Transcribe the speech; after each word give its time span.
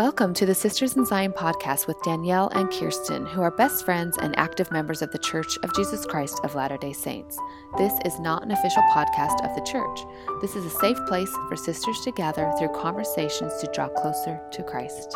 Welcome 0.00 0.32
to 0.36 0.46
the 0.46 0.54
Sisters 0.54 0.96
in 0.96 1.04
Zion 1.04 1.34
podcast 1.34 1.86
with 1.86 2.00
Danielle 2.00 2.48
and 2.54 2.70
Kirsten, 2.70 3.26
who 3.26 3.42
are 3.42 3.50
best 3.50 3.84
friends 3.84 4.16
and 4.16 4.34
active 4.38 4.70
members 4.70 5.02
of 5.02 5.12
the 5.12 5.18
Church 5.18 5.58
of 5.62 5.74
Jesus 5.74 6.06
Christ 6.06 6.40
of 6.42 6.54
Latter 6.54 6.78
day 6.78 6.94
Saints. 6.94 7.38
This 7.76 7.92
is 8.06 8.18
not 8.18 8.42
an 8.42 8.50
official 8.50 8.82
podcast 8.94 9.46
of 9.46 9.54
the 9.54 9.60
church. 9.60 10.00
This 10.40 10.56
is 10.56 10.64
a 10.64 10.70
safe 10.70 10.96
place 11.06 11.30
for 11.50 11.54
sisters 11.54 12.00
to 12.04 12.12
gather 12.12 12.50
through 12.58 12.70
conversations 12.70 13.52
to 13.60 13.70
draw 13.74 13.88
closer 13.90 14.40
to 14.50 14.62
Christ. 14.62 15.14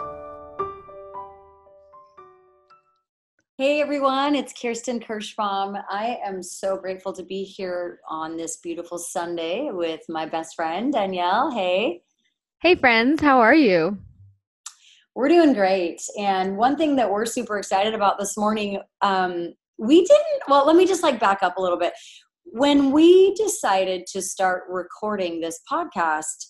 Hey 3.56 3.80
everyone, 3.80 4.34
it's 4.34 4.52
Kirsten 4.52 5.00
Kirschbaum. 5.00 5.82
I 5.88 6.18
am 6.22 6.42
so 6.42 6.76
grateful 6.76 7.14
to 7.14 7.22
be 7.22 7.42
here 7.42 8.00
on 8.06 8.36
this 8.36 8.58
beautiful 8.58 8.98
Sunday 8.98 9.70
with 9.70 10.02
my 10.10 10.26
best 10.26 10.54
friend, 10.54 10.92
Danielle. 10.92 11.50
Hey. 11.50 12.02
Hey, 12.60 12.74
friends, 12.74 13.22
how 13.22 13.38
are 13.38 13.54
you? 13.54 13.96
We're 15.14 15.28
doing 15.28 15.52
great. 15.52 16.02
And 16.18 16.56
one 16.56 16.76
thing 16.76 16.96
that 16.96 17.10
we're 17.10 17.26
super 17.26 17.58
excited 17.58 17.94
about 17.94 18.18
this 18.18 18.36
morning, 18.36 18.80
um, 19.00 19.54
we 19.78 20.00
didn't, 20.00 20.42
well, 20.48 20.66
let 20.66 20.76
me 20.76 20.86
just 20.86 21.02
like 21.02 21.20
back 21.20 21.42
up 21.42 21.56
a 21.56 21.62
little 21.62 21.78
bit. 21.78 21.92
When 22.44 22.90
we 22.90 23.34
decided 23.34 24.06
to 24.08 24.20
start 24.20 24.64
recording 24.68 25.40
this 25.40 25.60
podcast, 25.70 26.46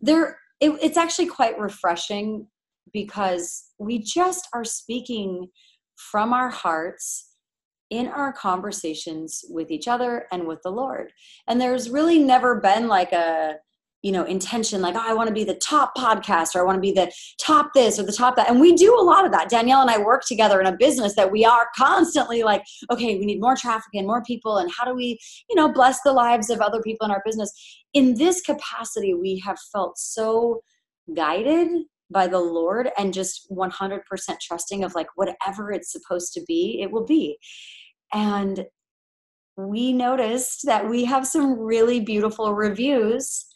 there, 0.00 0.38
it, 0.60 0.70
it's 0.82 0.98
actually 0.98 1.26
quite 1.26 1.58
refreshing 1.58 2.46
because 2.92 3.64
we 3.78 3.98
just 3.98 4.48
are 4.54 4.64
speaking 4.64 5.48
from 5.96 6.32
our 6.32 6.50
hearts 6.50 7.26
in 7.90 8.06
our 8.08 8.32
conversations 8.32 9.44
with 9.48 9.70
each 9.70 9.88
other 9.88 10.26
and 10.30 10.46
with 10.46 10.60
the 10.62 10.70
Lord. 10.70 11.10
And 11.46 11.60
there's 11.60 11.90
really 11.90 12.18
never 12.18 12.60
been 12.60 12.86
like 12.86 13.12
a, 13.12 13.56
you 14.02 14.12
know 14.12 14.24
intention 14.24 14.80
like 14.80 14.94
oh 14.94 15.02
i 15.02 15.12
want 15.12 15.28
to 15.28 15.34
be 15.34 15.44
the 15.44 15.54
top 15.56 15.92
podcast 15.96 16.54
or 16.54 16.60
i 16.60 16.64
want 16.64 16.76
to 16.76 16.80
be 16.80 16.92
the 16.92 17.10
top 17.40 17.70
this 17.74 17.98
or 17.98 18.04
the 18.04 18.12
top 18.12 18.36
that 18.36 18.48
and 18.48 18.60
we 18.60 18.72
do 18.74 18.94
a 18.94 19.02
lot 19.02 19.24
of 19.24 19.32
that. 19.32 19.48
Danielle 19.48 19.80
and 19.80 19.90
i 19.90 19.98
work 19.98 20.24
together 20.24 20.60
in 20.60 20.66
a 20.66 20.76
business 20.76 21.14
that 21.16 21.32
we 21.32 21.44
are 21.44 21.68
constantly 21.76 22.42
like 22.42 22.62
okay 22.90 23.18
we 23.18 23.26
need 23.26 23.40
more 23.40 23.56
traffic 23.56 23.90
and 23.94 24.06
more 24.06 24.22
people 24.22 24.58
and 24.58 24.70
how 24.70 24.84
do 24.84 24.94
we 24.94 25.18
you 25.50 25.56
know 25.56 25.72
bless 25.72 26.00
the 26.02 26.12
lives 26.12 26.50
of 26.50 26.60
other 26.60 26.80
people 26.82 27.04
in 27.04 27.10
our 27.10 27.22
business? 27.24 27.52
In 27.94 28.14
this 28.14 28.40
capacity 28.42 29.14
we 29.14 29.42
have 29.44 29.58
felt 29.72 29.98
so 29.98 30.60
guided 31.14 31.68
by 32.10 32.26
the 32.26 32.38
lord 32.38 32.90
and 32.96 33.12
just 33.12 33.50
100% 33.50 34.00
trusting 34.40 34.84
of 34.84 34.94
like 34.94 35.08
whatever 35.16 35.72
it's 35.72 35.92
supposed 35.92 36.32
to 36.34 36.42
be 36.46 36.80
it 36.82 36.90
will 36.90 37.04
be. 37.04 37.38
And 38.12 38.66
we 39.56 39.92
noticed 39.92 40.60
that 40.66 40.88
we 40.88 41.04
have 41.04 41.26
some 41.26 41.58
really 41.58 42.00
beautiful 42.00 42.54
reviews 42.54 43.47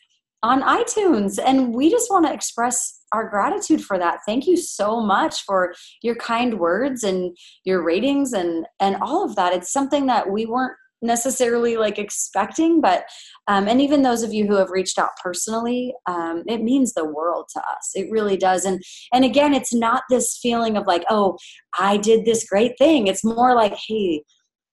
on 0.42 0.62
iTunes. 0.62 1.38
And 1.44 1.74
we 1.74 1.90
just 1.90 2.10
want 2.10 2.26
to 2.26 2.32
express 2.32 3.00
our 3.12 3.28
gratitude 3.28 3.84
for 3.84 3.98
that. 3.98 4.20
Thank 4.26 4.46
you 4.46 4.56
so 4.56 5.00
much 5.00 5.42
for 5.42 5.74
your 6.02 6.14
kind 6.16 6.58
words 6.58 7.04
and 7.04 7.36
your 7.64 7.82
ratings 7.82 8.32
and 8.32 8.66
and 8.80 8.96
all 9.02 9.24
of 9.24 9.36
that. 9.36 9.52
It's 9.52 9.72
something 9.72 10.06
that 10.06 10.30
we 10.30 10.46
weren't 10.46 10.76
necessarily 11.02 11.76
like 11.76 11.98
expecting 11.98 12.80
but 12.80 13.04
um, 13.48 13.66
and 13.66 13.82
even 13.82 14.02
those 14.02 14.22
of 14.22 14.32
you 14.32 14.46
who 14.46 14.54
have 14.54 14.70
reached 14.70 14.98
out 14.98 15.10
personally 15.22 15.92
um, 16.06 16.44
it 16.46 16.62
means 16.62 16.92
the 16.92 17.04
world 17.04 17.46
to 17.52 17.58
us 17.58 17.90
it 17.94 18.08
really 18.10 18.36
does 18.36 18.64
and 18.64 18.80
and 19.12 19.24
again 19.24 19.52
it's 19.52 19.74
not 19.74 20.04
this 20.08 20.38
feeling 20.40 20.76
of 20.76 20.86
like 20.86 21.04
oh 21.10 21.36
i 21.76 21.96
did 21.96 22.24
this 22.24 22.48
great 22.48 22.78
thing 22.78 23.08
it's 23.08 23.24
more 23.24 23.54
like 23.54 23.74
hey 23.88 24.22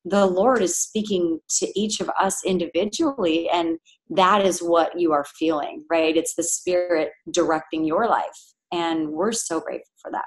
the 0.06 0.26
Lord 0.26 0.62
is 0.62 0.78
speaking 0.78 1.40
to 1.60 1.80
each 1.80 2.00
of 2.00 2.10
us 2.20 2.44
individually, 2.46 3.50
and 3.50 3.78
that 4.10 4.46
is 4.46 4.60
what 4.62 5.00
you 5.00 5.12
are 5.12 5.26
feeling, 5.26 5.84
right? 5.90 6.16
It's 6.16 6.36
the 6.36 6.44
Spirit 6.44 7.12
directing 7.32 7.84
your 7.84 8.08
life. 8.08 8.54
And 8.72 9.10
we're 9.10 9.32
so 9.32 9.60
grateful 9.60 9.94
for 10.02 10.12
that. 10.12 10.26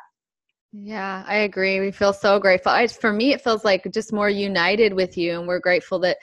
Yeah, 0.73 1.23
I 1.27 1.37
agree. 1.39 1.81
We 1.81 1.91
feel 1.91 2.13
so 2.13 2.39
grateful. 2.39 2.73
I, 2.73 2.87
for 2.87 3.13
me, 3.13 3.33
it 3.33 3.43
feels 3.43 3.65
like 3.65 3.87
just 3.93 4.13
more 4.13 4.31
united 4.31 4.95
with 4.95 5.19
you, 5.19 5.39
and 5.39 5.47
we're 5.47 5.61
grateful 5.61 5.99
that 6.01 6.19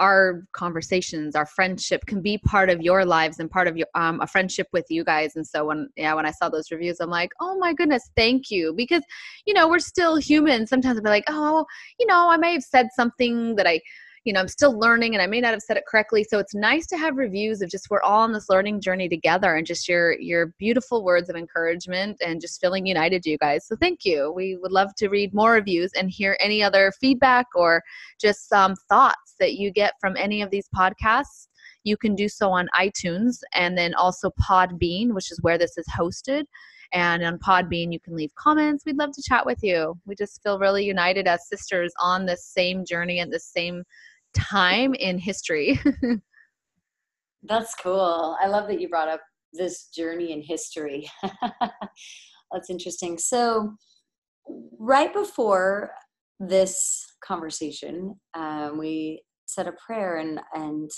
our 0.00 0.42
conversations 0.52 1.36
our 1.36 1.46
friendship 1.46 2.04
can 2.06 2.20
be 2.20 2.38
part 2.38 2.70
of 2.70 2.80
your 2.80 3.04
lives 3.04 3.38
and 3.38 3.50
part 3.50 3.68
of 3.68 3.76
your 3.76 3.86
um, 3.94 4.20
a 4.20 4.26
friendship 4.26 4.66
with 4.72 4.86
you 4.88 5.04
guys. 5.04 5.36
And 5.36 5.46
so 5.46 5.66
when 5.66 5.88
yeah 5.96 6.14
when 6.14 6.26
i 6.26 6.30
saw 6.30 6.48
those 6.48 6.70
reviews 6.70 6.98
i'm 7.00 7.10
like 7.10 7.30
oh 7.40 7.56
my 7.58 7.72
goodness 7.72 8.10
thank 8.16 8.50
you. 8.50 8.72
Because 8.76 9.02
you 9.46 9.54
know 9.54 9.68
we're 9.68 9.78
still 9.78 10.16
human. 10.16 10.66
Sometimes 10.66 10.96
i'll 10.96 11.04
be 11.04 11.10
like 11.10 11.24
oh 11.28 11.64
you 11.98 12.06
know 12.06 12.30
i 12.30 12.36
may 12.36 12.54
have 12.54 12.64
said 12.64 12.88
something 12.94 13.54
that 13.56 13.66
i 13.66 13.80
you 14.24 14.32
know 14.32 14.40
i'm 14.40 14.48
still 14.48 14.78
learning 14.78 15.14
and 15.14 15.22
i 15.22 15.26
may 15.26 15.40
not 15.40 15.52
have 15.52 15.62
said 15.62 15.76
it 15.76 15.84
correctly. 15.86 16.24
So 16.24 16.38
it's 16.38 16.54
nice 16.54 16.86
to 16.88 16.96
have 16.96 17.16
reviews 17.16 17.62
of 17.62 17.70
just 17.70 17.88
we're 17.90 18.02
all 18.02 18.22
on 18.22 18.32
this 18.32 18.48
learning 18.48 18.80
journey 18.80 19.08
together 19.08 19.54
and 19.54 19.66
just 19.66 19.88
your 19.88 20.18
your 20.20 20.54
beautiful 20.58 21.04
words 21.04 21.28
of 21.28 21.36
encouragement 21.36 22.18
and 22.24 22.40
just 22.40 22.60
feeling 22.60 22.86
united 22.86 23.24
you 23.24 23.38
guys. 23.38 23.66
So 23.66 23.76
thank 23.76 24.04
you. 24.04 24.32
We 24.34 24.56
would 24.60 24.72
love 24.72 24.94
to 24.98 25.08
read 25.08 25.34
more 25.34 25.52
reviews 25.52 25.92
and 25.98 26.10
hear 26.10 26.36
any 26.40 26.62
other 26.62 26.92
feedback 27.00 27.46
or 27.54 27.82
just 28.20 28.48
some 28.48 28.74
thoughts 28.88 29.34
that 29.40 29.54
you 29.54 29.70
get 29.70 29.94
from 30.00 30.16
any 30.16 30.42
of 30.42 30.50
these 30.50 30.68
podcasts. 30.74 31.48
You 31.84 31.96
can 31.96 32.14
do 32.14 32.28
so 32.28 32.50
on 32.50 32.68
itunes 32.78 33.38
and 33.54 33.76
then 33.76 33.94
also 33.94 34.30
podbean 34.42 35.12
which 35.12 35.30
is 35.30 35.40
where 35.42 35.58
this 35.58 35.76
is 35.78 35.86
hosted. 35.88 36.44
And 36.92 37.22
on 37.22 37.38
Podbean, 37.38 37.92
you 37.92 38.00
can 38.00 38.16
leave 38.16 38.34
comments. 38.34 38.84
We'd 38.84 38.98
love 38.98 39.12
to 39.12 39.22
chat 39.22 39.46
with 39.46 39.60
you. 39.62 39.96
We 40.06 40.16
just 40.16 40.42
feel 40.42 40.58
really 40.58 40.84
united 40.84 41.28
as 41.28 41.48
sisters 41.48 41.92
on 42.00 42.26
this 42.26 42.44
same 42.44 42.84
journey 42.84 43.20
and 43.20 43.32
this 43.32 43.46
same 43.46 43.84
time 44.34 44.94
in 44.94 45.18
history. 45.18 45.80
That's 47.42 47.74
cool. 47.74 48.36
I 48.40 48.46
love 48.46 48.68
that 48.68 48.80
you 48.80 48.88
brought 48.88 49.08
up 49.08 49.20
this 49.52 49.88
journey 49.88 50.32
in 50.32 50.42
history. 50.42 51.10
That's 52.52 52.68
interesting. 52.68 53.18
So, 53.18 53.74
right 54.78 55.12
before 55.12 55.92
this 56.38 57.06
conversation, 57.24 58.18
um, 58.34 58.78
we 58.78 59.22
said 59.46 59.66
a 59.68 59.72
prayer, 59.72 60.16
and 60.16 60.40
and 60.54 60.90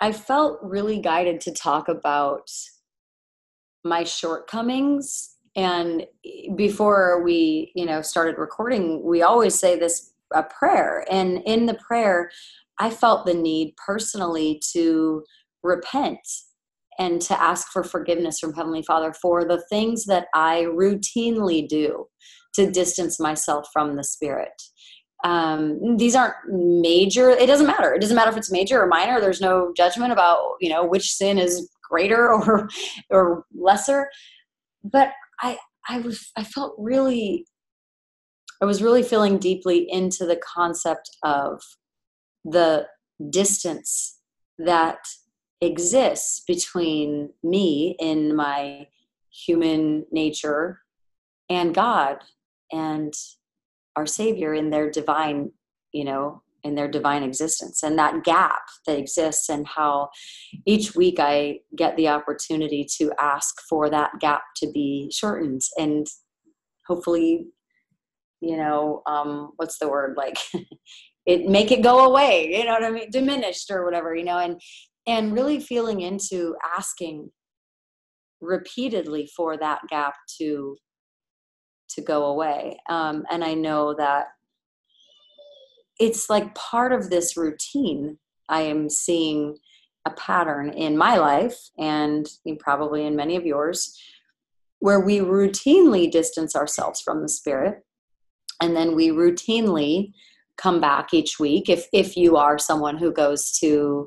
I 0.00 0.12
felt 0.12 0.58
really 0.62 1.00
guided 1.00 1.40
to 1.42 1.52
talk 1.52 1.88
about 1.88 2.50
my 3.84 4.04
shortcomings. 4.04 5.36
And 5.54 6.04
before 6.54 7.22
we, 7.22 7.72
you 7.74 7.86
know, 7.86 8.02
started 8.02 8.36
recording, 8.36 9.02
we 9.02 9.22
always 9.22 9.54
say 9.54 9.78
this 9.78 10.12
a 10.34 10.42
prayer. 10.42 11.04
And 11.10 11.42
in 11.46 11.66
the 11.66 11.74
prayer, 11.74 12.30
I 12.78 12.90
felt 12.90 13.26
the 13.26 13.34
need 13.34 13.74
personally 13.84 14.60
to 14.72 15.24
repent 15.62 16.20
and 16.98 17.20
to 17.22 17.40
ask 17.40 17.68
for 17.72 17.84
forgiveness 17.84 18.38
from 18.38 18.54
Heavenly 18.54 18.82
Father 18.82 19.12
for 19.12 19.44
the 19.44 19.62
things 19.68 20.06
that 20.06 20.28
I 20.34 20.66
routinely 20.70 21.66
do 21.68 22.06
to 22.54 22.70
distance 22.70 23.20
myself 23.20 23.68
from 23.72 23.96
the 23.96 24.04
Spirit. 24.04 24.62
Um, 25.24 25.96
these 25.96 26.14
aren't 26.14 26.34
major, 26.48 27.30
it 27.30 27.46
doesn't 27.46 27.66
matter. 27.66 27.92
It 27.94 28.00
doesn't 28.00 28.16
matter 28.16 28.30
if 28.30 28.36
it's 28.36 28.52
major 28.52 28.82
or 28.82 28.86
minor. 28.86 29.20
There's 29.20 29.40
no 29.40 29.72
judgment 29.76 30.12
about, 30.12 30.56
you 30.60 30.70
know, 30.70 30.84
which 30.84 31.12
sin 31.12 31.38
is 31.38 31.70
greater 31.88 32.32
or 32.32 32.68
or 33.10 33.44
lesser. 33.54 34.08
But 34.84 35.12
I 35.40 35.58
I 35.88 36.00
was 36.00 36.30
I 36.36 36.44
felt 36.44 36.74
really 36.78 37.46
I 38.60 38.64
was 38.64 38.82
really 38.82 39.02
feeling 39.02 39.38
deeply 39.38 39.86
into 39.90 40.24
the 40.24 40.36
concept 40.36 41.10
of 41.22 41.62
the 42.44 42.86
distance 43.30 44.20
that 44.58 44.98
exists 45.60 46.42
between 46.46 47.30
me 47.42 47.96
in 47.98 48.34
my 48.34 48.86
human 49.30 50.06
nature 50.10 50.80
and 51.48 51.74
God 51.74 52.18
and 52.72 53.12
our 53.94 54.06
Savior 54.06 54.54
in 54.54 54.70
their 54.70 54.90
divine, 54.90 55.52
you 55.92 56.04
know, 56.04 56.42
in 56.64 56.74
their 56.74 56.88
divine 56.88 57.22
existence. 57.22 57.82
And 57.82 57.98
that 57.98 58.24
gap 58.24 58.62
that 58.86 58.98
exists 58.98 59.48
and 59.48 59.66
how 59.66 60.10
each 60.66 60.94
week 60.94 61.18
I 61.20 61.60
get 61.76 61.96
the 61.96 62.08
opportunity 62.08 62.86
to 62.98 63.12
ask 63.20 63.54
for 63.68 63.88
that 63.90 64.12
gap 64.20 64.42
to 64.56 64.70
be 64.72 65.10
shortened. 65.14 65.62
And 65.78 66.06
hopefully 66.86 67.46
you 68.46 68.56
know 68.56 69.02
um, 69.06 69.52
what's 69.56 69.78
the 69.78 69.88
word? 69.88 70.14
Like 70.16 70.38
it 71.26 71.46
make 71.46 71.72
it 71.72 71.82
go 71.82 72.06
away 72.06 72.56
you 72.56 72.64
know 72.64 72.72
what 72.72 72.84
i 72.84 72.90
mean? 72.90 73.10
Diminished 73.10 73.70
or 73.70 73.84
whatever 73.84 74.14
you 74.14 74.24
know 74.24 74.38
and 74.38 74.60
and 75.06 75.32
really 75.32 75.60
feeling 75.60 76.00
into 76.00 76.54
asking 76.76 77.30
repeatedly 78.40 79.28
for 79.36 79.56
that 79.56 79.80
gap 79.88 80.14
to 80.38 80.76
to 81.88 82.02
go 82.02 82.26
away. 82.26 82.78
Um, 82.88 83.24
and 83.30 83.44
i 83.44 83.54
know 83.54 83.94
that 83.94 84.26
it's 85.98 86.28
like 86.28 86.54
part 86.54 86.92
of 86.92 87.10
this 87.10 87.36
routine 87.36 88.18
i 88.48 88.60
am 88.60 88.88
seeing 88.90 89.56
a 90.06 90.10
pattern 90.12 90.70
in 90.70 90.96
my 90.96 91.16
life 91.16 91.56
and 91.78 92.28
probably 92.60 93.04
in 93.06 93.16
many 93.16 93.36
of 93.36 93.44
yours 93.44 93.98
where 94.78 95.00
we 95.00 95.18
routinely 95.18 96.10
distance 96.10 96.54
ourselves 96.54 97.00
from 97.00 97.22
the 97.22 97.28
spirit 97.28 97.82
and 98.60 98.76
then 98.76 98.94
we 98.94 99.08
routinely 99.08 100.12
come 100.56 100.80
back 100.80 101.12
each 101.12 101.38
week 101.38 101.68
if 101.68 101.86
if 101.92 102.16
you 102.16 102.36
are 102.36 102.58
someone 102.58 102.96
who 102.96 103.12
goes 103.12 103.52
to 103.58 104.06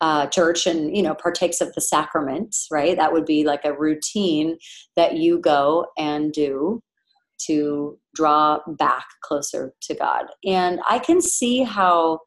uh, 0.00 0.26
church 0.26 0.66
and 0.66 0.96
you 0.96 1.02
know 1.02 1.14
partakes 1.14 1.60
of 1.60 1.72
the 1.74 1.80
sacraments 1.80 2.66
right? 2.70 2.96
That 2.96 3.12
would 3.12 3.24
be 3.24 3.44
like 3.44 3.64
a 3.64 3.72
routine 3.72 4.58
that 4.96 5.16
you 5.16 5.38
go 5.38 5.86
and 5.96 6.32
do 6.32 6.82
to 7.46 7.98
draw 8.14 8.58
back 8.78 9.06
closer 9.22 9.72
to 9.82 9.94
god. 9.94 10.26
And 10.44 10.80
i 10.88 10.98
can 10.98 11.20
see 11.20 11.62
how 11.62 12.20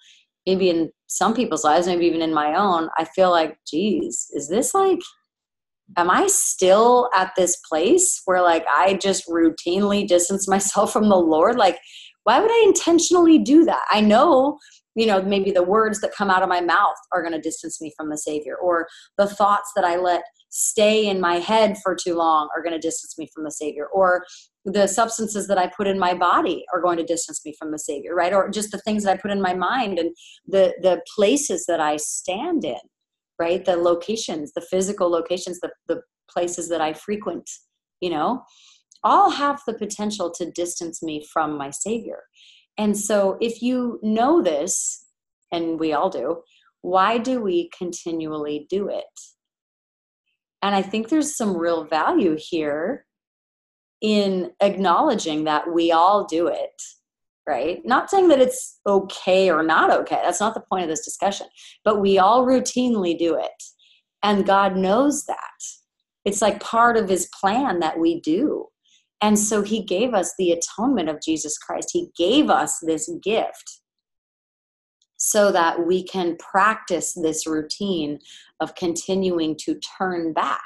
maybe 0.46 0.70
in 0.70 0.92
some 1.08 1.34
people's 1.34 1.64
lives 1.64 1.88
maybe 1.88 2.06
even 2.06 2.22
in 2.22 2.34
my 2.34 2.56
own 2.56 2.90
i 2.98 3.06
feel 3.06 3.30
like 3.30 3.58
geez 3.68 4.28
is 4.34 4.50
this 4.50 4.74
like 4.74 5.00
am 5.98 6.10
i 6.10 6.28
still 6.28 7.10
at 7.16 7.32
this 7.36 7.58
place 7.70 8.22
where 8.26 8.42
like 8.42 8.66
i 8.76 8.96
just 8.96 9.28
routinely 9.28 10.08
distance 10.08 10.48
myself 10.56 10.92
from 10.92 11.10
the 11.10 11.18
lord? 11.18 11.58
Like 11.58 11.80
why 12.24 12.40
would 12.40 12.52
i 12.52 12.64
intentionally 12.66 13.38
do 13.38 13.66
that? 13.66 13.84
I 13.90 14.02
know 14.02 14.58
you 14.96 15.06
know 15.06 15.22
maybe 15.22 15.52
the 15.52 15.64
words 15.64 16.02
that 16.02 16.16
come 16.16 16.30
out 16.30 16.42
of 16.42 16.50
my 16.50 16.62
mouth 16.62 16.96
are 17.12 17.22
going 17.22 17.34
to 17.34 17.42
distance 17.42 17.82
me 17.82 17.94
from 17.96 18.10
the 18.10 18.18
savior 18.18 18.56
or 18.56 18.88
the 19.18 19.28
thoughts 19.28 19.72
that 19.76 19.86
i 19.86 19.98
let 19.98 20.24
stay 20.50 21.08
in 21.08 21.20
my 21.20 21.36
head 21.36 21.78
for 21.84 21.96
too 21.96 22.16
long 22.16 22.48
are 22.56 22.64
going 22.64 22.74
to 22.74 22.80
distance 22.80 23.18
me 23.18 23.30
from 23.34 23.44
the 23.44 23.52
savior 23.52 23.88
or 23.88 24.26
the 24.64 24.88
substances 24.88 25.48
that 25.48 25.58
i 25.58 25.68
put 25.68 25.86
in 25.86 26.00
my 26.00 26.14
body 26.14 26.66
are 26.74 26.82
going 26.82 26.98
to 26.98 27.04
distance 27.04 27.42
me 27.46 27.54
from 27.60 27.72
the 27.72 27.80
savior 27.80 28.16
right? 28.16 28.34
Or 28.34 28.50
just 28.50 28.72
the 28.72 28.80
things 28.80 29.04
that 29.04 29.18
i 29.18 29.22
put 29.22 29.32
in 29.32 29.42
my 29.42 29.54
mind 29.54 30.00
and 30.00 30.16
the 30.48 30.74
the 30.82 31.02
places 31.14 31.66
that 31.68 31.80
i 31.80 31.98
stand 31.98 32.64
in 32.64 32.80
right? 33.40 33.66
The 33.66 33.76
locations 33.76 34.54
the 34.54 34.62
physical 34.62 35.10
locations 35.10 35.60
the, 35.60 35.72
the 35.88 36.02
places 36.28 36.70
that 36.70 36.82
i 36.82 36.92
frequent 36.92 37.48
you 38.02 38.10
know 38.10 38.44
all 39.06 39.30
have 39.30 39.62
the 39.66 39.74
potential 39.74 40.32
to 40.32 40.52
distance 40.52 41.02
me 41.04 41.24
from 41.32 41.58
my 41.58 41.70
savior. 41.70 42.24
And 42.78 42.98
so, 42.98 43.38
if 43.40 43.62
you 43.62 44.00
know 44.02 44.42
this, 44.42 45.06
and 45.52 45.80
we 45.80 45.94
all 45.94 46.10
do, 46.10 46.42
why 46.82 47.20
do 47.20 47.40
we 47.40 47.70
continually 47.78 48.66
do 48.70 48.90
it? 48.90 49.06
And 50.62 50.76
I 50.76 50.82
think 50.82 51.08
there's 51.08 51.38
some 51.38 51.56
real 51.56 51.86
value 51.86 52.36
here 52.38 53.06
in 54.02 54.52
acknowledging 54.60 55.46
that 55.46 55.72
we 55.72 55.92
all 55.92 56.26
do 56.26 56.48
it, 56.48 56.82
right? 57.48 57.82
Not 57.86 58.10
saying 58.10 58.28
that 58.30 58.42
it's 58.42 58.80
okay 58.88 59.50
or 59.50 59.64
not 59.64 59.92
okay. 59.92 60.20
That's 60.24 60.40
not 60.40 60.54
the 60.54 60.64
point 60.70 60.84
of 60.84 60.90
this 60.90 61.06
discussion. 61.06 61.48
But 61.84 62.02
we 62.02 62.18
all 62.18 62.46
routinely 62.46 63.18
do 63.18 63.36
it. 63.36 63.64
And 64.24 64.46
God 64.46 64.76
knows 64.76 65.26
that. 65.26 65.38
It's 66.26 66.42
like 66.42 66.60
part 66.60 66.98
of 66.98 67.08
his 67.08 67.30
plan 67.40 67.80
that 67.80 68.00
we 68.00 68.20
do. 68.22 68.66
And 69.22 69.38
so 69.38 69.62
he 69.62 69.84
gave 69.84 70.14
us 70.14 70.34
the 70.38 70.52
atonement 70.52 71.10
of 71.10 71.22
Jesus 71.22 71.58
Christ. 71.58 71.90
He 71.94 72.10
gave 72.18 72.50
us 72.50 72.80
this 72.82 73.10
gift 73.24 73.82
so 75.18 75.52
that 75.52 75.86
we 75.86 76.04
can 76.04 76.38
practice 76.38 77.14
this 77.14 77.48
routine 77.48 78.20
of 78.60 78.76
continuing 78.76 79.56
to 79.62 79.80
turn 79.98 80.34
back. 80.34 80.62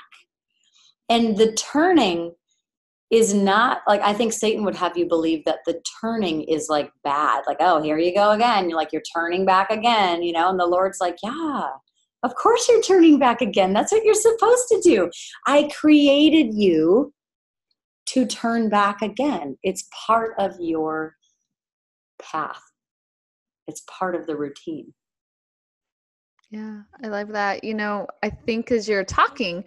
And 1.09 1.37
the 1.37 1.53
turning 1.53 2.33
is 3.11 3.33
not 3.33 3.81
like 3.87 4.01
I 4.01 4.13
think 4.13 4.33
Satan 4.33 4.63
would 4.65 4.75
have 4.75 4.95
you 4.95 5.07
believe 5.07 5.43
that 5.45 5.59
the 5.65 5.81
turning 5.99 6.43
is 6.43 6.67
like 6.69 6.91
bad. 7.03 7.43
Like, 7.47 7.57
oh, 7.59 7.81
here 7.81 7.97
you 7.97 8.13
go 8.13 8.31
again. 8.31 8.69
You're 8.69 8.77
like, 8.77 8.93
you're 8.93 9.01
turning 9.13 9.45
back 9.45 9.71
again, 9.71 10.21
you 10.21 10.31
know? 10.31 10.49
And 10.49 10.59
the 10.59 10.67
Lord's 10.67 11.01
like, 11.01 11.17
yeah, 11.23 11.69
of 12.23 12.35
course 12.35 12.67
you're 12.69 12.81
turning 12.81 13.17
back 13.17 13.41
again. 13.41 13.73
That's 13.73 13.91
what 13.91 14.03
you're 14.03 14.13
supposed 14.13 14.67
to 14.69 14.81
do. 14.83 15.09
I 15.47 15.69
created 15.75 16.53
you 16.53 17.13
to 18.07 18.25
turn 18.25 18.69
back 18.69 19.01
again. 19.01 19.57
It's 19.63 19.87
part 20.05 20.33
of 20.37 20.55
your 20.59 21.15
path, 22.21 22.61
it's 23.67 23.83
part 23.89 24.15
of 24.15 24.27
the 24.27 24.35
routine. 24.35 24.93
Yeah, 26.51 26.81
I 27.03 27.07
love 27.07 27.29
that. 27.29 27.63
You 27.63 27.75
know, 27.75 28.07
I 28.23 28.29
think 28.31 28.71
as 28.71 28.89
you're 28.89 29.03
talking, 29.03 29.63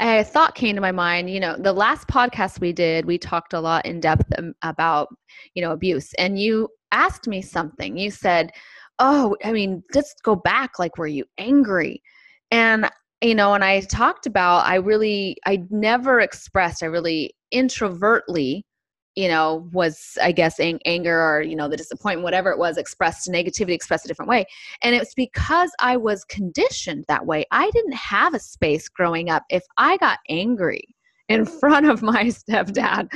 a 0.00 0.24
thought 0.24 0.54
came 0.54 0.74
to 0.74 0.80
my 0.80 0.92
mind. 0.92 1.30
You 1.30 1.40
know, 1.40 1.56
the 1.56 1.72
last 1.72 2.08
podcast 2.08 2.60
we 2.60 2.72
did, 2.72 3.04
we 3.04 3.18
talked 3.18 3.52
a 3.52 3.60
lot 3.60 3.86
in 3.86 4.00
depth 4.00 4.26
um, 4.38 4.54
about, 4.62 5.08
you 5.54 5.62
know, 5.62 5.72
abuse. 5.72 6.12
And 6.14 6.38
you 6.38 6.68
asked 6.92 7.26
me 7.26 7.42
something. 7.42 7.96
You 7.96 8.10
said, 8.10 8.50
Oh, 9.00 9.36
I 9.44 9.52
mean, 9.52 9.82
just 9.94 10.22
go 10.24 10.34
back. 10.34 10.78
Like, 10.78 10.98
were 10.98 11.06
you 11.06 11.24
angry? 11.38 12.02
And 12.50 12.90
you 13.20 13.34
know 13.34 13.54
and 13.54 13.64
i 13.64 13.80
talked 13.80 14.26
about 14.26 14.64
i 14.64 14.76
really 14.76 15.36
i 15.46 15.60
never 15.70 16.20
expressed 16.20 16.82
i 16.82 16.86
really 16.86 17.34
introvertly 17.50 18.64
you 19.18 19.26
know 19.26 19.68
was 19.72 20.16
i 20.22 20.30
guess 20.30 20.60
ang- 20.60 20.78
anger 20.84 21.20
or 21.20 21.42
you 21.42 21.56
know 21.56 21.68
the 21.68 21.76
disappointment 21.76 22.22
whatever 22.22 22.50
it 22.50 22.58
was 22.58 22.76
expressed 22.76 23.28
negativity 23.28 23.72
expressed 23.72 24.04
a 24.04 24.08
different 24.08 24.28
way. 24.28 24.46
And 24.82 24.94
it 24.94 25.00
was 25.00 25.12
because 25.16 25.72
i 25.80 25.96
was 25.96 26.24
conditioned 26.24 27.04
that 27.08 27.26
way. 27.26 27.44
I 27.50 27.68
didn't 27.70 27.94
have 27.94 28.32
a 28.32 28.38
space 28.38 28.88
growing 28.88 29.28
up. 29.28 29.42
If 29.50 29.64
i 29.76 29.96
got 29.96 30.20
angry 30.28 30.94
in 31.28 31.44
front 31.60 31.90
of 31.90 32.00
my 32.00 32.26
stepdad 32.26 33.12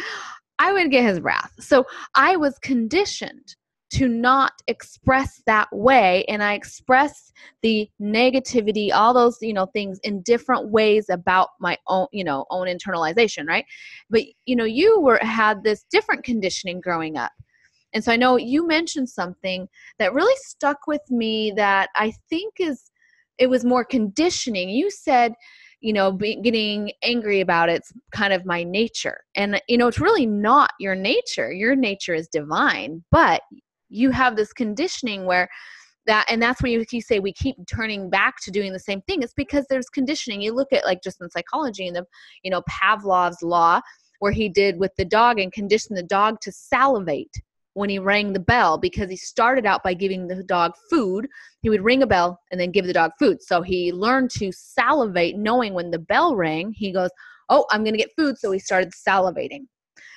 i 0.58 0.72
would 0.72 0.90
get 0.90 1.04
his 1.04 1.20
wrath. 1.20 1.52
So 1.60 1.86
i 2.16 2.34
was 2.36 2.58
conditioned 2.58 3.54
to 3.92 4.08
not 4.08 4.52
express 4.66 5.42
that 5.46 5.68
way. 5.72 6.24
And 6.28 6.42
i 6.42 6.54
express 6.54 7.32
the 7.62 7.88
negativity 8.00 8.92
all 8.92 9.14
those 9.14 9.38
you 9.40 9.52
know 9.52 9.66
things 9.66 9.98
in 10.02 10.22
different 10.22 10.70
ways 10.70 11.06
about 11.10 11.50
my 11.60 11.76
own 11.88 12.06
you 12.12 12.24
know 12.24 12.46
own 12.50 12.66
internalization 12.66 13.46
right? 13.46 13.64
But 14.10 14.22
you 14.46 14.56
know 14.56 14.64
you 14.64 15.00
were 15.00 15.18
had 15.22 15.62
this 15.62 15.84
different 15.90 16.24
conditioning 16.24 16.80
growing 16.80 17.16
up. 17.16 17.32
And 17.94 18.02
so 18.02 18.12
i 18.12 18.16
know 18.16 18.36
you 18.36 18.66
mentioned 18.66 19.08
something 19.08 19.68
that 19.98 20.14
really 20.14 20.36
stuck 20.38 20.86
with 20.86 21.02
me 21.10 21.52
that 21.56 21.90
i 21.96 22.12
think 22.30 22.54
is 22.58 22.90
it 23.38 23.50
was 23.50 23.64
more 23.64 23.84
conditioning. 23.84 24.68
You 24.68 24.90
said 24.90 25.34
you 25.80 25.92
know 25.92 26.12
be, 26.12 26.40
getting 26.40 26.92
angry 27.02 27.40
about 27.40 27.68
it's 27.68 27.92
kind 28.12 28.32
of 28.32 28.46
my 28.46 28.62
nature. 28.62 29.20
And 29.34 29.60
you 29.68 29.76
know 29.78 29.88
it's 29.88 30.00
really 30.00 30.26
not 30.26 30.70
your 30.78 30.94
nature. 30.94 31.52
Your 31.52 31.74
nature 31.74 32.14
is 32.14 32.28
divine. 32.28 33.04
But 33.10 33.42
you 33.92 34.10
have 34.10 34.36
this 34.36 34.52
conditioning 34.52 35.26
where 35.26 35.48
that 36.06 36.26
and 36.28 36.42
that's 36.42 36.62
where 36.62 36.72
you, 36.72 36.84
you 36.90 37.00
say 37.00 37.20
we 37.20 37.32
keep 37.32 37.56
turning 37.72 38.10
back 38.10 38.40
to 38.42 38.50
doing 38.50 38.72
the 38.72 38.78
same 38.78 39.02
thing. 39.02 39.22
It's 39.22 39.34
because 39.34 39.66
there's 39.68 39.88
conditioning. 39.88 40.40
You 40.40 40.54
look 40.54 40.72
at 40.72 40.84
like 40.84 41.02
just 41.02 41.20
in 41.20 41.30
psychology 41.30 41.86
and 41.86 41.96
the 41.96 42.04
you 42.42 42.50
know 42.50 42.62
pavlov's 42.68 43.42
law 43.42 43.80
where 44.18 44.32
he 44.32 44.48
did 44.48 44.78
with 44.78 44.92
the 44.96 45.04
dog 45.04 45.38
and 45.38 45.52
conditioned 45.52 45.96
the 45.96 46.02
dog 46.02 46.40
to 46.40 46.52
salivate 46.52 47.34
when 47.74 47.88
he 47.88 47.98
rang 47.98 48.32
the 48.32 48.40
bell 48.40 48.76
because 48.78 49.08
he 49.08 49.16
started 49.16 49.64
out 49.64 49.82
by 49.82 49.94
giving 49.94 50.28
the 50.28 50.42
dog 50.44 50.72
food. 50.90 51.26
He 51.60 51.70
would 51.70 51.82
ring 51.82 52.02
a 52.02 52.06
bell 52.06 52.38
and 52.50 52.60
then 52.60 52.70
give 52.70 52.86
the 52.86 52.92
dog 52.92 53.12
food. 53.18 53.42
So 53.42 53.62
he 53.62 53.92
learned 53.92 54.30
to 54.32 54.52
salivate 54.52 55.36
knowing 55.36 55.72
when 55.72 55.90
the 55.90 55.98
bell 55.98 56.36
rang 56.36 56.72
he 56.72 56.92
goes 56.92 57.10
oh 57.48 57.66
i'm 57.70 57.84
going 57.84 57.94
to 57.94 57.98
get 57.98 58.10
food. 58.16 58.38
So 58.38 58.50
he 58.50 58.58
started 58.58 58.92
salivating. 58.92 59.66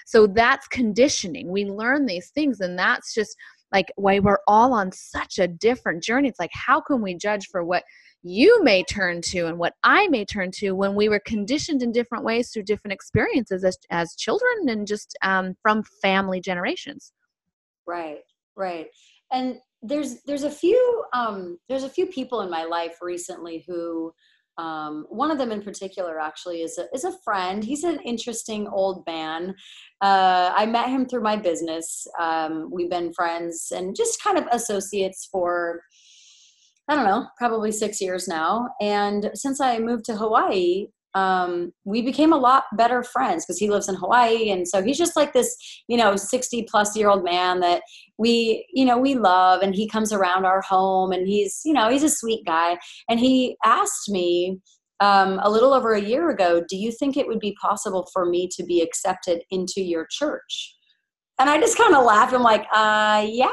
So 0.06 0.28
that's 0.28 0.68
conditioning. 0.68 1.50
We 1.50 1.66
learn 1.66 2.06
these 2.06 2.30
things 2.30 2.60
and 2.60 2.78
that's 2.78 3.14
just 3.14 3.36
like 3.76 3.92
why 3.96 4.20
we're 4.20 4.40
all 4.48 4.74
on 4.74 4.92
such 4.92 5.38
a 5.38 5.48
different 5.48 6.02
journey. 6.02 6.30
It's 6.30 6.40
like 6.40 6.52
how 6.54 6.80
can 6.80 7.02
we 7.02 7.16
judge 7.16 7.48
for 7.52 7.64
what 7.64 7.84
you 8.24 8.64
may 8.64 8.84
turn 8.84 9.22
to 9.22 9.46
and 9.46 9.60
what 9.60 9.74
i 9.84 10.08
may 10.08 10.26
turn 10.26 10.50
to 10.50 10.72
when 10.72 10.96
we 10.96 11.08
were 11.10 11.22
conditioned 11.28 11.84
in 11.84 11.92
different 11.92 12.24
ways 12.24 12.50
through 12.50 12.64
different 12.64 12.92
experiences 12.92 13.64
as, 13.64 13.78
as 13.92 14.16
children 14.16 14.68
and 14.68 14.88
just 14.88 15.16
um, 15.22 15.54
from 15.62 15.84
family 16.02 16.42
generations? 16.42 17.12
Right 17.86 18.22
right. 18.56 18.88
And 19.32 19.60
there's 19.82 20.22
there's 20.24 20.44
a 20.44 20.52
few 20.52 21.04
um, 21.14 21.60
there's 21.70 21.84
a 21.84 21.90
few 21.90 22.08
people 22.08 22.42
in 22.42 22.50
my 22.50 22.64
life 22.64 22.98
recently 23.02 23.64
who 23.68 24.14
um, 24.58 25.06
one 25.10 25.32
of 25.32 25.38
them 25.38 25.52
in 25.52 25.62
particular 25.62 26.20
actually 26.20 26.62
is 26.62 26.78
a, 26.78 26.86
is 26.94 27.04
a 27.04 27.18
friend. 27.24 27.64
He's 27.64 27.84
an 27.84 28.00
interesting 28.06 28.68
old 28.68 29.06
man. 29.06 29.56
Uh, 30.02 30.52
I 30.56 30.66
met 30.66 30.90
him 30.90 31.06
through 31.06 31.24
my 31.24 31.36
business. 31.36 32.08
Um, 32.20 32.70
we've 32.72 32.90
been 32.90 33.14
friends 33.14 33.72
and 33.76 33.96
just 33.96 34.22
kind 34.24 34.38
of 34.38 34.46
associates 34.52 35.28
for, 35.32 35.82
I 36.88 36.96
don't 36.96 37.06
know, 37.06 37.28
probably 37.38 37.72
six 37.72 38.00
years 38.00 38.28
now. 38.28 38.70
And 38.82 39.32
since 39.34 39.60
I 39.60 39.80
moved 39.80 40.06
to 40.06 40.16
Hawaii, 40.16 40.88
um, 41.16 41.72
we 41.86 42.02
became 42.02 42.34
a 42.34 42.38
lot 42.38 42.66
better 42.74 43.02
friends 43.02 43.46
because 43.46 43.58
he 43.58 43.70
lives 43.70 43.88
in 43.88 43.96
Hawaii. 43.96 44.52
And 44.52 44.68
so 44.68 44.84
he's 44.84 44.98
just 44.98 45.16
like 45.16 45.32
this, 45.32 45.56
you 45.88 45.98
know, 45.98 46.18
60 46.18 46.68
plus 46.70 46.96
year 46.96 47.10
old 47.10 47.24
man 47.24 47.62
that 47.62 47.82
we, 48.18 48.68
you 48.74 48.86
know, 48.86 48.98
we 48.98 49.16
love. 49.16 49.62
And 49.62 49.74
he 49.74 49.88
comes 49.88 50.12
around 50.12 50.46
our 50.46 50.62
home 50.62 51.14
and 51.14 51.26
he's, 51.26 51.62
you 51.64 51.72
know, 51.72 51.90
he's 51.90 52.04
a 52.04 52.10
sweet 52.10 52.46
guy. 52.46 52.78
And 53.10 53.20
he 53.20 53.56
asked 53.64 54.10
me 54.10 54.60
um, 55.00 55.40
a 55.42 55.50
little 55.50 55.74
over 55.74 55.94
a 55.94 56.02
year 56.02 56.30
ago, 56.30 56.62
do 56.68 56.76
you 56.76 56.92
think 56.92 57.16
it 57.16 57.28
would 57.28 57.40
be 57.40 57.58
possible 57.62 58.10
for 58.12 58.26
me 58.26 58.50
to 58.58 58.64
be 58.64 58.82
accepted 58.82 59.42
into 59.50 59.82
your 59.82 60.08
church? 60.12 60.76
And 61.40 61.50
I 61.50 61.60
just 61.60 61.78
kind 61.78 61.96
of 61.96 62.04
laughed. 62.04 62.34
I'm 62.34 62.44
like, 62.44 62.66
uh, 62.74 63.26
yeah, 63.30 63.50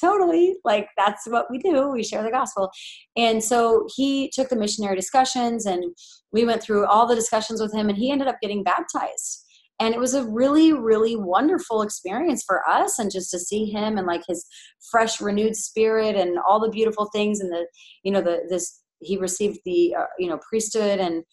totally 0.00 0.56
like 0.64 0.88
that's 0.96 1.26
what 1.26 1.46
we 1.50 1.58
do 1.58 1.88
we 1.90 2.02
share 2.02 2.22
the 2.22 2.30
gospel. 2.30 2.70
And 3.16 3.42
so 3.42 3.86
he 3.94 4.30
took 4.34 4.48
the 4.48 4.56
missionary 4.56 4.96
discussions 4.96 5.66
and 5.66 5.84
we 6.32 6.44
went 6.44 6.62
through 6.62 6.86
all 6.86 7.06
the 7.06 7.14
discussions 7.14 7.60
with 7.60 7.74
him 7.74 7.88
and 7.88 7.98
he 7.98 8.10
ended 8.10 8.28
up 8.28 8.40
getting 8.40 8.62
baptized. 8.62 9.44
And 9.80 9.92
it 9.92 10.00
was 10.00 10.14
a 10.14 10.24
really 10.24 10.72
really 10.72 11.16
wonderful 11.16 11.82
experience 11.82 12.44
for 12.46 12.68
us 12.68 12.98
and 12.98 13.10
just 13.10 13.30
to 13.32 13.38
see 13.38 13.66
him 13.66 13.98
and 13.98 14.06
like 14.06 14.22
his 14.26 14.46
fresh 14.90 15.20
renewed 15.20 15.56
spirit 15.56 16.16
and 16.16 16.38
all 16.48 16.60
the 16.60 16.70
beautiful 16.70 17.06
things 17.06 17.40
and 17.40 17.50
the 17.52 17.66
you 18.02 18.12
know 18.12 18.20
the 18.20 18.42
this 18.48 18.80
he 19.00 19.16
received 19.16 19.58
the 19.64 19.94
uh, 19.98 20.06
you 20.18 20.28
know 20.28 20.38
priesthood. 20.48 21.00
And 21.00 21.24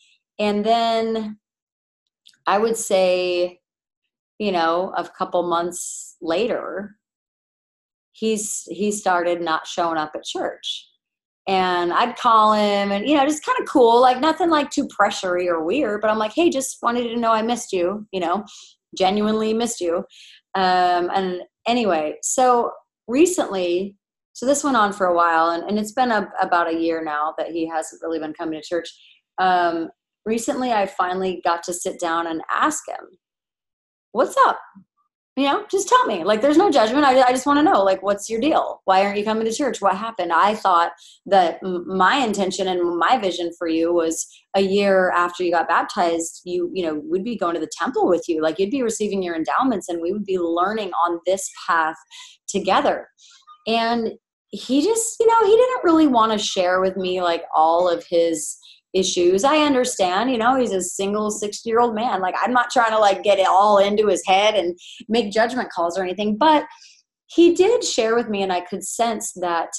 and 0.41 0.65
then 0.65 1.38
i 2.48 2.58
would 2.58 2.75
say 2.75 3.60
you 4.39 4.51
know 4.51 4.93
a 4.98 5.08
couple 5.08 5.43
months 5.43 6.17
later 6.22 6.98
he's 8.13 8.63
he 8.69 8.91
started 8.91 9.41
not 9.41 9.67
showing 9.67 9.97
up 9.97 10.11
at 10.15 10.23
church. 10.23 10.87
And 11.47 11.91
I'd 11.91 12.17
call 12.17 12.53
him 12.53 12.91
and 12.91 13.07
you 13.07 13.17
know 13.17 13.25
just 13.25 13.45
kind 13.45 13.57
of 13.59 13.67
cool 13.67 13.99
like 13.99 14.19
nothing 14.19 14.49
like 14.49 14.69
too 14.69 14.87
pressury 14.87 15.47
or 15.47 15.63
weird 15.63 16.01
but 16.01 16.11
I'm 16.11 16.19
like 16.19 16.33
hey 16.33 16.49
just 16.49 16.77
wanted 16.83 17.05
to 17.05 17.17
know 17.17 17.31
I 17.31 17.41
missed 17.41 17.73
you 17.73 18.07
you 18.11 18.19
know 18.19 18.45
genuinely 18.97 19.53
missed 19.53 19.81
you. 19.81 19.97
Um, 20.53 21.09
and 21.13 21.41
anyway 21.67 22.15
so 22.21 22.71
recently 23.07 23.95
so 24.33 24.45
this 24.45 24.63
went 24.63 24.77
on 24.77 24.93
for 24.93 25.07
a 25.07 25.15
while 25.15 25.49
and, 25.49 25.63
and 25.63 25.77
it's 25.77 25.91
been 25.91 26.11
a, 26.11 26.27
about 26.41 26.73
a 26.73 26.77
year 26.77 27.03
now 27.03 27.33
that 27.37 27.51
he 27.51 27.67
hasn't 27.67 28.01
really 28.01 28.19
been 28.19 28.33
coming 28.33 28.59
to 28.61 28.65
church. 28.65 28.89
Um, 29.37 29.89
recently 30.25 30.71
I 30.71 30.85
finally 30.85 31.41
got 31.43 31.63
to 31.63 31.73
sit 31.73 31.99
down 31.99 32.27
and 32.27 32.41
ask 32.49 32.87
him 32.87 33.17
what's 34.11 34.35
up 34.45 34.59
you 35.38 35.45
know 35.45 35.65
just 35.71 35.88
tell 35.88 36.05
me. 36.05 36.23
Like 36.23 36.41
there's 36.41 36.57
no 36.57 36.69
judgment. 36.69 37.05
I, 37.05 37.21
I 37.21 37.31
just 37.31 37.45
want 37.45 37.57
to 37.59 37.63
know 37.63 37.83
like 37.83 38.03
what's 38.03 38.29
your 38.29 38.41
deal? 38.41 38.81
Why 38.85 39.03
aren't 39.03 39.17
you 39.17 39.23
coming 39.23 39.45
to 39.45 39.53
church? 39.53 39.81
What 39.81 39.95
happened? 39.95 40.33
I 40.33 40.55
thought 40.55 40.91
that 41.25 41.59
my 41.63 42.17
intention 42.17 42.67
and 42.67 42.97
my 42.97 43.17
vision 43.17 43.51
for 43.57 43.67
you 43.67 43.93
was 43.93 44.27
a 44.55 44.61
year 44.61 45.11
after 45.11 45.43
you 45.43 45.51
got 45.51 45.69
baptized 45.69 46.41
you 46.43 46.69
you 46.73 46.83
know 46.83 47.01
would 47.05 47.23
be 47.23 47.38
going 47.38 47.53
to 47.53 47.61
the 47.61 47.71
temple 47.77 48.07
with 48.09 48.25
you. 48.27 48.41
Like 48.41 48.59
you'd 48.59 48.71
be 48.71 48.83
receiving 48.83 49.23
your 49.23 49.35
endowments 49.35 49.88
and 49.88 50.01
we 50.01 50.11
would 50.11 50.25
be 50.25 50.38
learning 50.38 50.91
on 51.05 51.19
this 51.25 51.50
path 51.67 51.97
together. 52.47 53.07
And 53.67 54.11
he 54.50 54.83
just 54.83 55.15
you 55.19 55.27
know 55.27 55.45
he 55.45 55.55
didn't 55.55 55.83
really 55.83 56.07
want 56.07 56.33
to 56.33 56.38
share 56.38 56.81
with 56.81 56.97
me 56.97 57.21
like 57.21 57.43
all 57.55 57.89
of 57.89 58.05
his 58.09 58.57
issues. 58.93 59.43
I 59.43 59.57
understand, 59.60 60.31
you 60.31 60.38
know, 60.38 60.55
he's 60.55 60.74
a 60.74 60.81
single 60.81 61.31
60 61.31 61.69
year 61.69 61.79
old 61.79 61.95
man. 61.95 62.21
Like, 62.21 62.36
I'm 62.41 62.53
not 62.53 62.69
trying 62.71 62.91
to 62.91 63.00
like 63.00 63.24
get 63.24 63.39
it 63.39 63.48
all 63.48 63.77
into 63.77 64.07
his 64.07 64.25
head 64.25 64.55
and 64.55 64.77
make 65.07 65.31
judgment 65.31 65.71
calls 65.71 65.98
or 65.98 66.03
anything, 66.03 66.38
but 66.38 66.65
he 67.27 67.55
did 67.55 67.83
share 67.83 68.15
with 68.15 68.27
me, 68.27 68.43
and 68.43 68.51
I 68.51 68.60
could 68.60 68.83
sense 68.83 69.31
that 69.39 69.69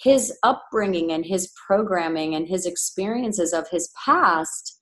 his 0.00 0.32
upbringing 0.42 1.10
and 1.10 1.26
his 1.26 1.52
programming 1.66 2.34
and 2.34 2.48
his 2.48 2.66
experiences 2.66 3.52
of 3.52 3.68
his 3.70 3.90
past 4.04 4.78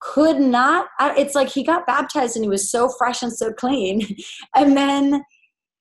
could 0.00 0.38
not 0.38 0.86
uh, 1.00 1.12
it's 1.16 1.34
like 1.34 1.48
he 1.48 1.64
got 1.64 1.86
baptized 1.86 2.36
and 2.36 2.44
he 2.44 2.48
was 2.48 2.70
so 2.70 2.88
fresh 2.88 3.20
and 3.20 3.32
so 3.32 3.52
clean 3.52 4.06
and 4.54 4.76
then 4.76 5.24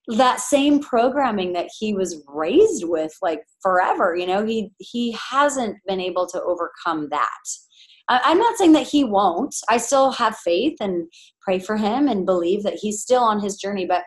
that 0.08 0.40
same 0.40 0.80
programming 0.80 1.54
that 1.54 1.70
he 1.78 1.94
was 1.94 2.24
raised 2.28 2.86
with 2.86 3.14
like 3.22 3.42
forever 3.62 4.16
you 4.16 4.26
know 4.26 4.46
he 4.46 4.72
he 4.80 5.12
hasn't 5.14 5.78
been 5.86 6.00
able 6.00 6.28
to 6.28 6.42
overcome 6.44 7.10
that. 7.10 7.44
I'm 8.10 8.38
not 8.38 8.58
saying 8.58 8.72
that 8.72 8.88
he 8.88 9.04
won't. 9.04 9.54
I 9.68 9.76
still 9.76 10.12
have 10.12 10.38
faith 10.38 10.78
and 10.80 11.12
pray 11.42 11.60
for 11.60 11.76
him 11.76 12.08
and 12.08 12.26
believe 12.26 12.64
that 12.64 12.80
he's 12.82 13.02
still 13.02 13.22
on 13.22 13.42
his 13.42 13.58
journey 13.58 13.86
but 13.86 14.04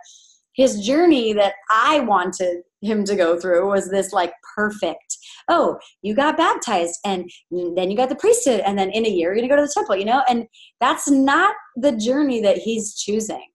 his 0.54 0.84
journey 0.84 1.32
that 1.32 1.54
i 1.70 2.00
wanted 2.00 2.62
him 2.82 3.04
to 3.04 3.14
go 3.14 3.38
through 3.38 3.68
was 3.68 3.90
this 3.90 4.12
like 4.12 4.32
perfect 4.56 5.16
oh 5.48 5.78
you 6.02 6.14
got 6.14 6.36
baptized 6.36 6.98
and 7.04 7.30
then 7.50 7.90
you 7.90 7.96
got 7.96 8.08
the 8.08 8.16
priesthood 8.16 8.60
and 8.60 8.78
then 8.78 8.90
in 8.90 9.06
a 9.06 9.08
year 9.08 9.32
you're 9.32 9.36
gonna 9.40 9.48
go 9.48 9.56
to 9.56 9.62
the 9.62 9.72
temple 9.72 9.96
you 9.96 10.04
know? 10.04 10.22
And 10.28 10.46
that's 10.80 11.08
not 11.10 11.54
the 11.76 11.92
journey 11.92 12.40
that 12.42 12.58
he's 12.58 12.94
choosing 12.94 13.46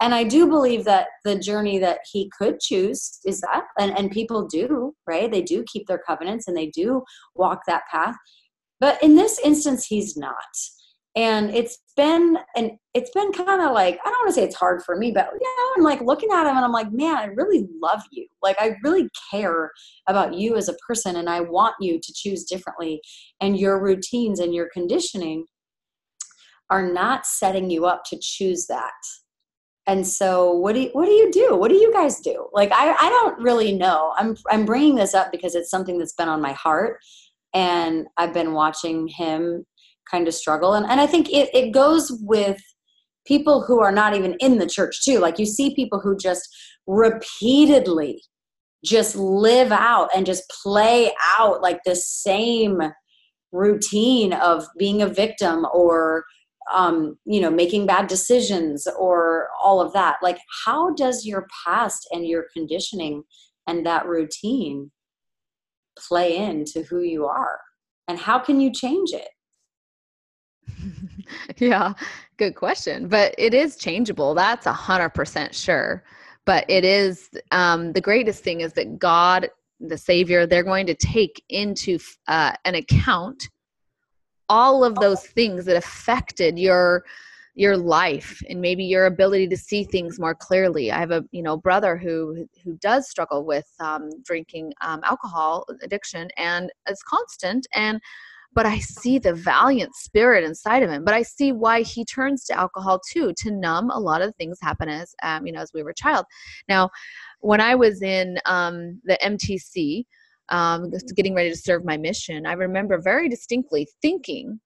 and 0.00 0.14
i 0.14 0.24
do 0.24 0.46
believe 0.46 0.84
that 0.84 1.08
the 1.24 1.38
journey 1.38 1.78
that 1.78 2.00
he 2.10 2.30
could 2.38 2.60
choose 2.60 3.18
is 3.24 3.40
that 3.40 3.64
and, 3.78 3.96
and 3.98 4.10
people 4.10 4.46
do 4.46 4.94
right? 5.10 5.30
They 5.30 5.42
do 5.42 5.64
keep 5.70 5.86
their 5.86 5.98
covenants 5.98 6.48
and 6.48 6.56
they 6.56 6.68
do 6.68 7.02
walk 7.34 7.62
that 7.66 7.82
path. 7.90 8.14
But 8.78 9.02
in 9.02 9.16
this 9.16 9.38
instance 9.44 9.86
he's 9.86 10.16
not. 10.16 10.34
And 11.16 11.50
it's 11.50 11.78
been 11.96 12.38
and 12.54 12.72
it's 12.94 13.10
been 13.10 13.32
kind 13.32 13.60
of 13.60 13.72
like 13.72 13.98
i 14.04 14.08
don't 14.08 14.20
want 14.20 14.28
to 14.28 14.32
say 14.32 14.44
it's 14.44 14.54
hard 14.54 14.80
for 14.84 14.96
me 14.96 15.10
but 15.10 15.28
you 15.40 15.56
know 15.58 15.72
i'm 15.76 15.82
like 15.82 16.00
looking 16.00 16.30
at 16.32 16.46
him 16.48 16.56
and 16.56 16.64
i'm 16.64 16.72
like 16.72 16.92
man 16.92 17.16
i 17.16 17.24
really 17.24 17.66
love 17.82 18.00
you. 18.12 18.26
Like 18.42 18.56
i 18.60 18.76
really 18.84 19.08
care 19.30 19.72
about 20.06 20.34
you 20.34 20.56
as 20.56 20.68
a 20.68 20.76
person 20.86 21.16
and 21.16 21.28
i 21.28 21.40
want 21.40 21.74
you 21.80 21.98
to 22.00 22.12
choose 22.14 22.44
differently. 22.44 23.00
And 23.40 23.58
your 23.58 23.82
routines 23.82 24.38
and 24.38 24.54
your 24.54 24.68
conditioning 24.72 25.46
are 26.70 26.86
not 26.86 27.26
setting 27.26 27.68
you 27.70 27.86
up 27.86 28.04
to 28.10 28.18
choose 28.22 28.68
that 28.68 28.92
and 29.86 30.06
so 30.06 30.52
what 30.52 30.74
do 30.74 30.82
you, 30.82 30.90
what 30.92 31.06
do 31.06 31.12
you 31.12 31.30
do? 31.32 31.56
What 31.56 31.70
do 31.70 31.76
you 31.76 31.92
guys 31.92 32.20
do? 32.20 32.48
Like 32.52 32.70
I, 32.72 32.92
I 32.92 33.08
don't 33.08 33.40
really 33.40 33.72
know. 33.72 34.12
I'm 34.16 34.36
i'm 34.50 34.64
bringing 34.64 34.94
this 34.94 35.14
up 35.14 35.32
because 35.32 35.54
it's 35.54 35.70
something 35.70 35.98
that's 35.98 36.14
been 36.14 36.28
on 36.28 36.40
my 36.40 36.52
heart 36.52 36.98
and 37.52 38.06
i've 38.16 38.32
been 38.32 38.52
watching 38.52 39.08
him 39.08 39.64
kind 40.10 40.28
of 40.28 40.34
struggle. 40.34 40.74
And, 40.74 40.86
and 40.86 41.00
i 41.00 41.06
think 41.06 41.30
it, 41.30 41.50
it 41.54 41.72
goes 41.72 42.12
with 42.22 42.60
people 43.26 43.62
who 43.62 43.80
are 43.80 43.92
not 43.92 44.14
even 44.14 44.34
in 44.40 44.58
the 44.58 44.66
church 44.66 45.04
too. 45.04 45.18
Like 45.18 45.38
you 45.38 45.46
see 45.46 45.74
people 45.74 46.00
who 46.00 46.16
just 46.16 46.48
repeatedly 46.86 48.22
just 48.84 49.14
live 49.14 49.72
out 49.72 50.08
and 50.14 50.24
just 50.24 50.42
play 50.62 51.12
out 51.38 51.60
like 51.60 51.78
the 51.84 51.94
same 51.94 52.80
routine 53.52 54.32
of 54.32 54.66
being 54.78 55.02
a 55.02 55.06
victim 55.06 55.66
or 55.72 56.24
um, 56.72 57.18
you 57.24 57.40
know, 57.40 57.50
making 57.50 57.86
bad 57.86 58.06
decisions 58.06 58.86
or 58.98 59.48
all 59.62 59.80
of 59.80 59.92
that. 59.92 60.16
Like, 60.22 60.38
how 60.64 60.94
does 60.94 61.26
your 61.26 61.46
past 61.64 62.08
and 62.12 62.26
your 62.26 62.46
conditioning 62.52 63.24
and 63.66 63.84
that 63.86 64.06
routine 64.06 64.90
play 65.98 66.36
into 66.36 66.82
who 66.82 67.00
you 67.00 67.26
are? 67.26 67.60
And 68.08 68.18
how 68.18 68.38
can 68.38 68.60
you 68.60 68.72
change 68.72 69.10
it? 69.12 69.28
yeah, 71.58 71.92
good 72.36 72.54
question. 72.54 73.08
But 73.08 73.34
it 73.38 73.54
is 73.54 73.76
changeable. 73.76 74.34
That's 74.34 74.66
a 74.66 74.72
hundred 74.72 75.10
percent 75.10 75.54
sure. 75.54 76.04
But 76.46 76.64
it 76.68 76.84
is 76.84 77.30
um, 77.50 77.92
the 77.92 78.00
greatest 78.00 78.42
thing 78.42 78.62
is 78.62 78.72
that 78.74 78.98
God, 78.98 79.48
the 79.78 79.98
Savior, 79.98 80.46
they're 80.46 80.64
going 80.64 80.86
to 80.86 80.94
take 80.94 81.42
into 81.48 81.98
uh, 82.28 82.52
an 82.64 82.74
account 82.74 83.48
all 84.50 84.84
of 84.84 84.96
those 84.96 85.24
things 85.24 85.64
that 85.64 85.76
affected 85.76 86.58
your 86.58 87.04
your 87.54 87.76
life 87.76 88.42
and 88.48 88.60
maybe 88.60 88.84
your 88.84 89.06
ability 89.06 89.46
to 89.48 89.56
see 89.56 89.84
things 89.84 90.18
more 90.18 90.34
clearly. 90.34 90.90
I 90.90 90.98
have 90.98 91.12
a 91.12 91.24
you 91.30 91.42
know 91.42 91.56
brother 91.56 91.96
who 91.96 92.46
who 92.64 92.76
does 92.78 93.08
struggle 93.08 93.44
with 93.46 93.68
um, 93.80 94.10
drinking 94.24 94.72
um, 94.82 95.00
alcohol 95.04 95.64
addiction 95.82 96.28
and 96.36 96.70
it's 96.86 97.02
constant 97.02 97.66
and 97.74 98.00
but 98.52 98.66
I 98.66 98.80
see 98.80 99.20
the 99.20 99.32
valiant 99.32 99.94
spirit 99.94 100.42
inside 100.42 100.82
of 100.82 100.90
him. 100.90 101.04
But 101.04 101.14
I 101.14 101.22
see 101.22 101.52
why 101.52 101.82
he 101.82 102.04
turns 102.04 102.44
to 102.46 102.58
alcohol 102.58 103.00
too 103.08 103.32
to 103.38 103.50
numb 103.52 103.90
a 103.90 104.00
lot 104.00 104.22
of 104.22 104.34
things 104.34 104.58
happen 104.60 104.88
as 104.88 105.14
um, 105.22 105.46
you 105.46 105.52
know 105.52 105.60
as 105.60 105.72
we 105.72 105.84
were 105.84 105.90
a 105.90 105.94
child. 105.94 106.24
Now, 106.68 106.90
when 107.40 107.60
I 107.60 107.76
was 107.76 108.02
in 108.02 108.38
um, 108.46 109.00
the 109.04 109.16
MTC, 109.22 110.04
um, 110.50 110.90
getting 111.16 111.34
ready 111.34 111.50
to 111.50 111.56
serve 111.56 111.84
my 111.84 111.96
mission, 111.96 112.46
I 112.46 112.52
remember 112.52 113.00
very 113.00 113.28
distinctly 113.28 113.88
thinking, 114.02 114.60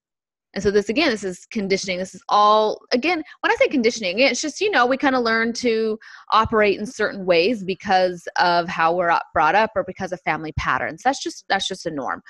and 0.55 0.63
so 0.63 0.71
this 0.71 0.89
again, 0.89 1.11
this 1.11 1.25
is 1.25 1.47
conditioning. 1.51 1.99
This 1.99 2.15
is 2.15 2.23
all 2.29 2.81
again. 2.93 3.23
When 3.41 3.51
I 3.51 3.57
say 3.57 3.69
conditioning, 3.69 4.21
it's 4.21 4.41
just 4.41 4.61
you 4.61 4.71
know 4.71 4.87
we 4.87 4.97
kind 4.97 5.17
of 5.17 5.23
learn 5.23 5.53
to 5.55 5.99
operate 6.33 6.79
in 6.79 6.87
certain 6.87 7.27
ways 7.27 7.65
because 7.65 8.27
of 8.39 8.69
how 8.69 8.95
we're 8.95 9.19
brought 9.33 9.57
up 9.57 9.71
or 9.75 9.85
because 9.85 10.13
of 10.13 10.21
family 10.21 10.53
patterns. 10.53 11.03
That's 11.05 11.23
just 11.23 11.45
that's 11.49 11.67
just 11.67 11.87
a 11.87 11.91
norm. 11.91 12.23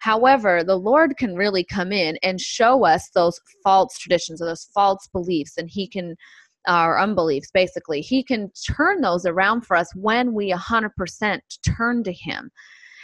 However, 0.00 0.62
the 0.64 0.76
Lord 0.76 1.16
can 1.16 1.34
really 1.34 1.64
come 1.64 1.92
in 1.92 2.18
and 2.22 2.40
show 2.40 2.84
us 2.84 3.10
those 3.14 3.40
false 3.64 3.96
traditions 3.98 4.42
or 4.42 4.46
those 4.46 4.68
false 4.74 5.08
beliefs, 5.12 5.56
and 5.56 5.70
He 5.70 5.88
can 5.88 6.16
our 6.66 7.00
unbeliefs 7.00 7.50
basically 7.52 8.00
he 8.00 8.22
can 8.22 8.50
turn 8.70 9.00
those 9.00 9.24
around 9.24 9.62
for 9.62 9.76
us 9.76 9.94
when 9.94 10.34
we 10.34 10.52
100% 10.52 11.40
turn 11.64 12.04
to 12.04 12.12
him 12.12 12.50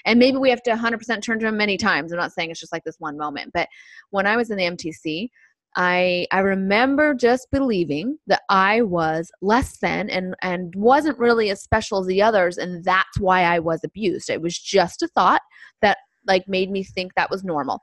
and 0.04 0.18
maybe 0.18 0.36
we 0.36 0.50
have 0.50 0.62
to 0.62 0.70
100% 0.70 1.22
turn 1.22 1.38
to 1.38 1.46
him 1.46 1.56
many 1.56 1.76
times 1.76 2.12
i'm 2.12 2.18
not 2.18 2.32
saying 2.32 2.50
it's 2.50 2.60
just 2.60 2.72
like 2.72 2.84
this 2.84 2.96
one 2.98 3.16
moment 3.16 3.50
but 3.52 3.68
when 4.10 4.26
i 4.26 4.36
was 4.36 4.50
in 4.50 4.56
the 4.56 4.64
mtc 4.64 5.28
I 5.76 6.26
I 6.30 6.40
remember 6.40 7.14
just 7.14 7.48
believing 7.50 8.18
that 8.26 8.42
I 8.48 8.82
was 8.82 9.30
less 9.42 9.78
than 9.78 10.08
and 10.08 10.34
and 10.42 10.72
wasn't 10.76 11.18
really 11.18 11.50
as 11.50 11.62
special 11.62 11.98
as 11.98 12.06
the 12.06 12.22
others 12.22 12.58
and 12.58 12.84
that's 12.84 13.18
why 13.18 13.42
I 13.42 13.58
was 13.58 13.82
abused. 13.82 14.30
It 14.30 14.40
was 14.40 14.58
just 14.58 15.02
a 15.02 15.08
thought 15.08 15.42
that 15.82 15.98
like 16.26 16.46
made 16.48 16.70
me 16.70 16.84
think 16.84 17.12
that 17.14 17.30
was 17.30 17.44
normal. 17.44 17.80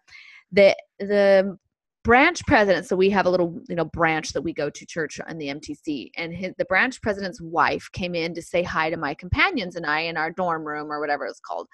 The 0.51 0.75
the 0.99 1.57
branch 2.03 2.43
president 2.47 2.87
so 2.87 2.95
we 2.95 3.11
have 3.11 3.27
a 3.27 3.29
little 3.29 3.59
you 3.69 3.75
know 3.75 3.85
branch 3.85 4.33
that 4.33 4.41
we 4.41 4.53
go 4.53 4.71
to 4.71 4.85
church 4.87 5.19
in 5.29 5.37
the 5.37 5.49
mtc 5.49 6.09
and 6.17 6.33
his, 6.33 6.51
the 6.57 6.65
branch 6.65 6.99
president's 7.03 7.39
wife 7.39 7.87
came 7.93 8.15
in 8.15 8.33
to 8.33 8.41
say 8.41 8.63
hi 8.63 8.89
to 8.89 8.97
my 8.97 9.13
companions 9.13 9.75
and 9.75 9.85
i 9.85 9.99
in 9.99 10.17
our 10.17 10.31
dorm 10.31 10.65
room 10.65 10.91
or 10.91 10.99
whatever 10.99 11.27
it's 11.27 11.39
called 11.39 11.67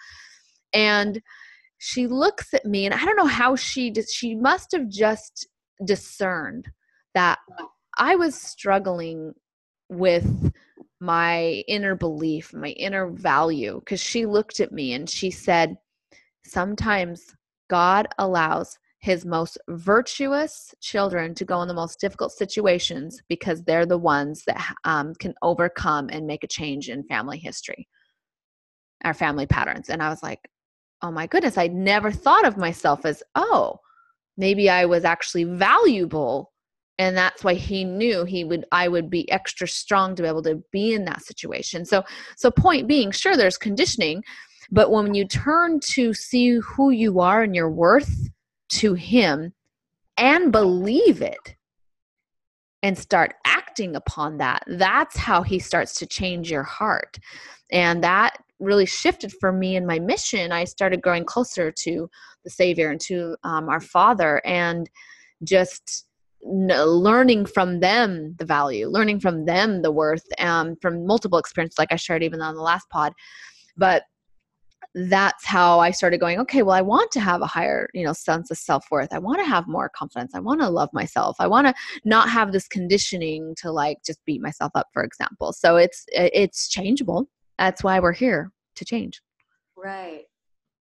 and 0.74 1.22
she 1.78 2.08
looks 2.08 2.54
at 2.54 2.66
me 2.66 2.86
and 2.86 2.94
i 2.94 3.06
don't 3.06 3.18
know 3.18 3.26
how 3.26 3.56
she 3.56 3.90
did 3.90 4.10
she 4.10 4.36
must 4.36 4.72
have 4.72 4.88
just 4.90 5.48
discerned 5.86 6.68
that 7.14 7.40
i 7.98 8.16
was 8.16 8.36
struggling 8.36 9.34
with 9.90 10.52
my 11.00 11.64
inner 11.68 11.96
belief 11.96 12.54
my 12.54 12.70
inner 12.70 13.10
value 13.12 13.80
because 13.80 14.02
she 14.02 14.26
looked 14.26 14.60
at 14.60 14.72
me 14.72 14.94
and 14.94 15.10
she 15.10 15.30
said 15.30 15.78
sometimes 16.44 17.36
God 17.70 18.08
allows 18.18 18.78
his 19.00 19.26
most 19.26 19.58
virtuous 19.70 20.74
children 20.82 21.36
to 21.36 21.46
go 21.46 21.62
in 21.62 21.68
the 21.68 21.74
most 21.74 22.00
difficult 22.00 22.32
situations 22.32 23.22
because 23.30 23.64
they're 23.64 23.86
the 23.86 23.98
ones 23.98 24.44
that 24.48 24.74
um, 24.86 25.14
can 25.16 25.34
overcome 25.42 26.10
and 26.12 26.26
make 26.26 26.44
a 26.44 26.48
change 26.48 26.90
in 26.90 27.04
family 27.04 27.38
history, 27.38 27.88
our 29.04 29.14
family 29.14 29.46
patterns. 29.46 29.90
And 29.90 30.02
I 30.02 30.10
was 30.10 30.24
like, 30.24 30.40
oh 31.02 31.12
my 31.12 31.28
goodness, 31.28 31.58
I 31.58 31.68
never 31.68 32.12
thought 32.12 32.46
of 32.46 32.58
myself 32.58 33.06
as, 33.06 33.22
oh, 33.36 33.80
maybe 34.38 34.70
I 34.70 34.86
was 34.86 35.06
actually 35.06 35.44
valuable. 35.44 36.52
And 37.00 37.16
that's 37.16 37.44
why 37.44 37.54
he 37.54 37.84
knew 37.84 38.26
he 38.26 38.44
would 38.44 38.66
I 38.72 38.88
would 38.88 39.10
be 39.10 39.30
extra 39.32 39.68
strong 39.68 40.16
to 40.16 40.24
be 40.24 40.28
able 40.28 40.42
to 40.44 40.64
be 40.72 40.94
in 40.94 41.06
that 41.06 41.24
situation. 41.24 41.86
So 41.86 42.04
so 42.36 42.50
point 42.50 42.88
being, 42.88 43.12
sure 43.12 43.38
there's 43.38 43.58
conditioning, 43.58 44.24
but 44.72 44.92
when 44.92 45.14
you 45.14 45.28
turn 45.28 45.80
to 45.82 46.14
see 46.14 46.56
who 46.56 46.90
you 46.90 47.20
are 47.20 47.44
and 47.44 47.56
your 47.56 47.70
worth 47.70 48.30
to 48.70 48.96
him 48.96 49.54
and 50.18 50.52
believe 50.52 51.22
it 51.22 51.56
and 52.82 52.98
start 52.98 53.36
acting 53.46 53.96
upon 53.96 54.38
that, 54.38 54.64
that's 54.66 55.18
how 55.18 55.44
he 55.44 55.60
starts 55.60 55.94
to 55.96 56.08
change 56.08 56.50
your 56.50 56.64
heart. 56.64 57.20
And 57.72 58.04
that 58.04 58.38
really 58.60 58.86
shifted 58.86 59.34
for 59.40 59.52
me 59.52 59.76
in 59.76 59.86
my 59.86 60.00
mission. 60.00 60.52
I 60.52 60.64
started 60.64 61.02
growing 61.02 61.26
closer 61.26 61.72
to 61.72 62.10
the 62.44 62.50
Savior 62.50 62.90
and 62.90 63.00
to 63.02 63.36
um, 63.44 63.70
our 63.70 63.82
Father 63.82 64.42
and 64.46 64.90
just 65.44 66.06
learning 66.44 67.46
from 67.46 67.80
them 67.80 68.36
the 68.38 68.46
value, 68.46 68.88
learning 68.88 69.20
from 69.20 69.46
them 69.46 69.82
the 69.82 69.92
worth, 69.92 70.24
um, 70.40 70.76
from 70.82 71.06
multiple 71.06 71.40
experiences, 71.40 71.78
like 71.78 71.92
I 71.92 71.96
shared 71.98 72.24
even 72.24 72.42
on 72.42 72.56
the 72.56 72.62
last 72.62 72.90
pod. 72.90 73.14
But 73.76 74.04
that's 74.96 75.46
how 75.46 75.80
I 75.80 75.92
started 75.92 76.20
going, 76.20 76.40
okay, 76.40 76.64
well, 76.64 76.76
I 76.76 76.82
want 76.82 77.12
to 77.12 77.20
have 77.20 77.42
a 77.42 77.46
higher, 77.46 77.90
you 77.94 78.04
know, 78.04 78.14
sense 78.14 78.50
of 78.50 78.58
self-worth. 78.58 79.14
I 79.14 79.20
want 79.20 79.40
to 79.40 79.46
have 79.46 79.68
more 79.68 79.90
confidence. 79.90 80.32
I 80.34 80.40
want 80.40 80.62
to 80.62 80.70
love 80.70 80.90
myself. 80.94 81.36
I 81.40 81.48
want 81.48 81.68
to 81.68 81.74
not 82.04 82.30
have 82.30 82.52
this 82.52 82.68
conditioning 82.68 83.54
to 83.62 83.72
like 83.72 83.98
just 84.06 84.24
beat 84.26 84.42
myself 84.42 84.72
up, 84.74 84.88
for 84.94 85.04
example. 85.04 85.54
So 85.54 85.76
it's 85.76 86.06
it's 86.08 86.68
changeable. 86.68 87.30
That's 87.58 87.84
why 87.84 88.00
we're 88.00 88.14
here 88.14 88.52
to 88.76 88.86
change. 88.86 89.22
Right. 89.76 90.24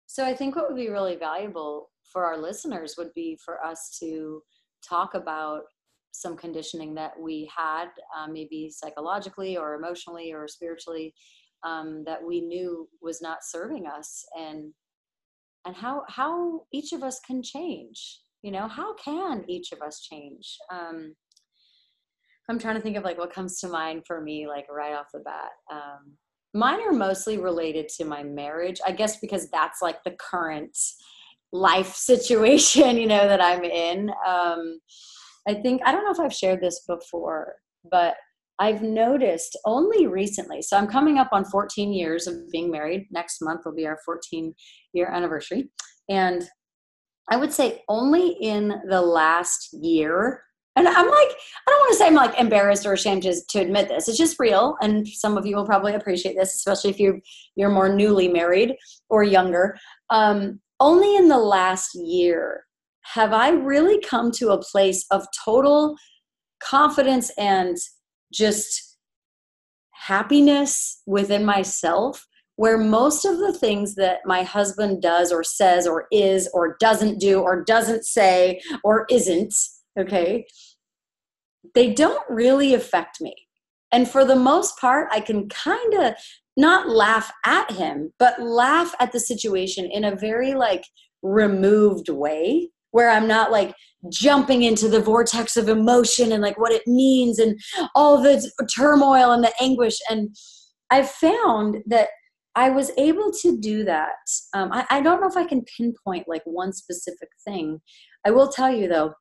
So 0.08 0.26
I 0.26 0.36
think 0.36 0.56
what 0.56 0.68
would 0.68 0.78
be 0.78 0.90
really 0.90 1.16
valuable 1.16 1.90
for 2.04 2.26
our 2.26 2.38
listeners 2.38 2.96
would 2.98 3.14
be 3.14 3.38
for 3.44 3.64
us 3.66 3.98
to 4.00 4.42
talk 4.88 5.16
about 5.16 5.64
some 6.12 6.38
conditioning 6.38 6.94
that 6.94 7.20
we 7.20 7.50
had, 7.56 7.88
uh, 8.16 8.28
maybe 8.28 8.70
psychologically 8.70 9.58
or 9.58 9.74
emotionally 9.74 10.32
or 10.32 10.48
spiritually, 10.48 11.14
um, 11.64 12.04
that 12.06 12.24
we 12.24 12.42
knew 12.42 12.88
was 13.02 13.22
not 13.22 13.40
serving 13.44 13.88
us 13.88 14.26
and 14.38 14.74
and 15.66 15.76
how 15.76 16.04
how 16.10 16.62
each 16.74 16.92
of 16.92 17.04
us 17.04 17.20
can 17.26 17.42
change 17.42 18.20
you 18.42 18.52
know 18.52 18.68
how 18.68 18.94
can 18.96 19.44
each 19.48 19.72
of 19.72 19.82
us 19.82 20.02
change 20.02 20.58
um, 20.72 21.16
i'm 22.50 22.60
trying 22.60 22.76
to 22.76 22.82
think 22.82 22.98
of 22.98 23.04
like 23.04 23.18
what 23.18 23.34
comes 23.34 23.60
to 23.60 23.68
mind 23.68 24.04
for 24.06 24.22
me 24.22 24.48
like 24.48 24.66
right 24.70 24.94
off 24.94 25.08
the 25.14 25.20
bat 25.20 25.52
um, 25.72 26.12
mine 26.54 26.80
are 26.82 26.94
mostly 26.94 27.38
related 27.38 27.88
to 27.88 28.06
my 28.06 28.24
marriage 28.24 28.80
i 28.86 28.92
guess 28.92 29.20
because 29.20 29.50
that's 29.50 29.82
like 29.82 30.04
the 30.04 30.16
current 30.20 30.78
life 31.52 31.94
situation 31.96 32.98
you 32.98 33.08
know 33.08 33.28
that 33.28 33.42
i'm 33.42 33.64
in 33.64 34.10
um, 34.26 34.80
i 35.48 35.54
think 35.54 35.82
i 35.86 35.92
don't 35.92 36.04
know 36.04 36.12
if 36.12 36.20
i've 36.20 36.34
shared 36.36 36.62
this 36.62 36.84
before 36.88 37.56
but 37.90 38.16
I've 38.60 38.84
noticed 38.84 39.58
only 39.66 40.08
recently, 40.08 40.62
so 40.62 40.78
I'm 40.78 40.88
coming 40.88 41.18
up 41.18 41.30
on 41.32 41.44
14 41.44 41.92
years 41.92 42.28
of 42.28 42.50
being 42.52 42.70
married. 42.70 43.08
Next 43.12 43.42
month 43.42 43.62
will 43.66 43.74
be 43.74 43.88
our 43.88 43.98
14 44.06 44.54
year 44.94 45.08
anniversary. 45.08 45.70
And 46.08 46.44
I 47.30 47.38
would 47.38 47.52
say 47.52 47.82
only 47.90 48.38
in 48.42 48.82
the 48.90 49.02
last 49.02 49.70
year, 49.74 50.44
and 50.76 50.88
I'm 50.88 51.06
like, 51.06 51.30
I 51.30 51.68
don't 51.68 51.80
want 51.80 51.92
to 51.92 51.98
say 51.98 52.08
I'm 52.08 52.16
like 52.16 52.40
embarrassed 52.40 52.86
or 52.86 52.94
ashamed 52.94 53.24
to, 53.24 53.36
to 53.50 53.60
admit 53.60 53.90
this. 53.90 54.08
It's 54.08 54.18
just 54.18 54.40
real. 54.40 54.76
And 54.82 55.08
some 55.08 55.38
of 55.38 55.46
you 55.46 55.56
will 55.56 55.66
probably 55.66 55.94
appreciate 55.94 56.36
this, 56.36 56.56
especially 56.56 56.90
if 56.90 57.00
you're, 57.00 57.20
you're 57.56 57.70
more 57.70 57.94
newly 57.94 58.28
married 58.28 58.76
or 59.10 59.24
younger. 59.24 59.78
Um, 60.10 60.60
only 60.80 61.16
in 61.16 61.28
the 61.28 61.38
last 61.38 61.94
year 61.94 62.66
have 63.14 63.34
I 63.34 63.50
really 63.50 64.02
come 64.02 64.32
to 64.32 64.50
a 64.50 64.62
place 64.62 65.06
of 65.12 65.28
total 65.46 65.96
confidence 66.62 67.30
and 67.38 67.78
just 68.32 68.98
happiness 69.92 71.02
within 71.06 71.46
myself 71.46 72.26
where 72.56 72.78
most 72.78 73.26
of 73.26 73.38
the 73.40 73.54
things 73.54 73.96
that 73.96 74.20
my 74.26 74.44
husband 74.44 75.02
does 75.02 75.32
or 75.32 75.44
says 75.44 75.88
or 75.88 76.08
is 76.12 76.50
or 76.54 76.78
doesn't 76.80 77.20
do 77.20 77.42
or 77.42 77.64
doesn't 77.64 78.06
say 78.06 78.62
or 78.84 79.06
isn't 79.10 79.54
okay 80.00 80.46
they 81.76 81.94
don't 81.94 82.24
really 82.30 82.74
affect 82.74 83.22
me 83.22 83.34
and 83.92 84.10
for 84.10 84.26
the 84.26 84.36
most 84.36 84.78
part 84.80 85.08
i 85.12 85.20
can 85.20 85.48
kind 85.50 85.94
of 85.96 86.14
not 86.56 86.88
laugh 86.88 87.32
at 87.46 87.72
him 87.72 88.12
but 88.20 88.42
laugh 88.42 88.94
at 89.00 89.12
the 89.12 89.20
situation 89.20 89.86
in 89.86 90.04
a 90.04 90.16
very 90.16 90.54
like 90.54 90.84
removed 91.24 92.10
way 92.10 92.70
where 92.94 93.10
I'm 93.10 93.28
not 93.28 93.52
like 93.52 93.74
jumping 94.10 94.64
into 94.64 94.88
the 94.88 95.02
vortex 95.02 95.58
of 95.58 95.68
emotion 95.68 96.32
and 96.32 96.44
like 96.44 96.60
what 96.60 96.72
it 96.72 96.86
means 96.86 97.40
and 97.40 97.60
all 97.96 98.22
the 98.22 98.50
turmoil 98.74 99.32
and 99.32 99.44
the 99.44 99.52
anguish. 99.60 99.98
And 100.10 100.36
I've 100.92 101.10
found 101.10 101.78
that 101.88 102.10
I 102.56 102.70
was 102.70 102.92
able 102.98 103.32
to 103.42 103.60
do 103.60 103.84
that. 103.86 104.14
Um, 104.54 104.72
I, 104.72 104.86
I 104.92 105.02
don't 105.02 105.22
know 105.22 105.28
if 105.28 105.36
I 105.36 105.46
can 105.46 105.66
pinpoint 105.76 106.28
like 106.28 106.44
one 106.46 106.72
specific 106.72 107.30
thing. 107.44 107.82
I 108.26 108.32
will 108.32 108.50
tell 108.50 108.72
you 108.72 108.88
though, 108.88 109.16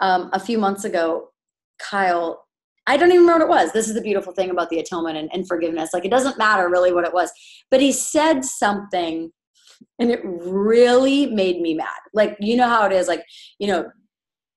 um, 0.00 0.30
a 0.32 0.40
few 0.40 0.58
months 0.58 0.84
ago, 0.84 1.30
Kyle, 1.78 2.44
I 2.86 2.96
don't 2.96 3.10
even 3.10 3.22
remember 3.22 3.46
what 3.46 3.62
it 3.62 3.64
was. 3.64 3.72
This 3.72 3.88
is 3.88 3.94
the 3.94 4.02
beautiful 4.02 4.32
thing 4.32 4.50
about 4.50 4.68
the 4.68 4.78
atonement 4.78 5.16
and, 5.16 5.30
and 5.32 5.48
forgiveness. 5.48 5.90
Like 5.94 6.04
it 6.04 6.10
doesn't 6.10 6.38
matter 6.38 6.68
really 6.68 6.92
what 6.92 7.04
it 7.04 7.14
was, 7.14 7.30
but 7.70 7.80
he 7.80 7.92
said 7.92 8.44
something 8.44 9.30
and 9.98 10.10
it 10.10 10.20
really 10.24 11.26
made 11.26 11.60
me 11.60 11.74
mad 11.74 11.88
like 12.12 12.36
you 12.40 12.56
know 12.56 12.68
how 12.68 12.86
it 12.86 12.92
is 12.92 13.08
like 13.08 13.24
you 13.58 13.66
know 13.66 13.84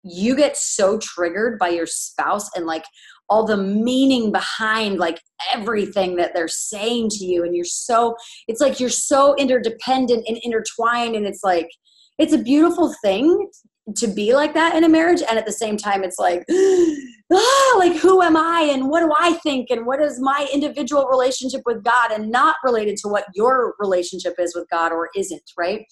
you 0.03 0.35
get 0.35 0.55
so 0.55 0.97
triggered 0.99 1.59
by 1.59 1.67
your 1.69 1.85
spouse 1.85 2.49
and 2.55 2.65
like 2.65 2.85
all 3.29 3.45
the 3.45 3.57
meaning 3.57 4.31
behind 4.31 4.99
like 4.99 5.19
everything 5.53 6.15
that 6.15 6.33
they're 6.33 6.47
saying 6.47 7.09
to 7.09 7.25
you 7.25 7.43
and 7.43 7.55
you're 7.55 7.65
so 7.65 8.15
it's 8.47 8.61
like 8.61 8.79
you're 8.79 8.89
so 8.89 9.35
interdependent 9.35 10.25
and 10.27 10.39
intertwined 10.43 11.15
and 11.15 11.25
it's 11.25 11.43
like 11.43 11.69
it's 12.17 12.33
a 12.33 12.37
beautiful 12.37 12.93
thing 13.03 13.49
to 13.95 14.07
be 14.07 14.33
like 14.33 14.53
that 14.53 14.75
in 14.75 14.83
a 14.83 14.89
marriage 14.89 15.21
and 15.27 15.37
at 15.37 15.45
the 15.45 15.51
same 15.51 15.77
time 15.77 16.03
it's 16.03 16.19
like 16.19 16.43
ah, 17.31 17.75
like 17.77 17.95
who 17.95 18.21
am 18.21 18.35
i 18.35 18.61
and 18.61 18.89
what 18.89 18.99
do 18.99 19.11
i 19.17 19.33
think 19.43 19.69
and 19.69 19.85
what 19.85 20.01
is 20.01 20.19
my 20.19 20.47
individual 20.53 21.07
relationship 21.07 21.61
with 21.65 21.83
god 21.83 22.11
and 22.11 22.29
not 22.29 22.57
related 22.63 22.97
to 22.97 23.07
what 23.07 23.25
your 23.33 23.75
relationship 23.79 24.35
is 24.39 24.53
with 24.55 24.67
god 24.69 24.91
or 24.91 25.09
isn't 25.15 25.41
right? 25.57 25.85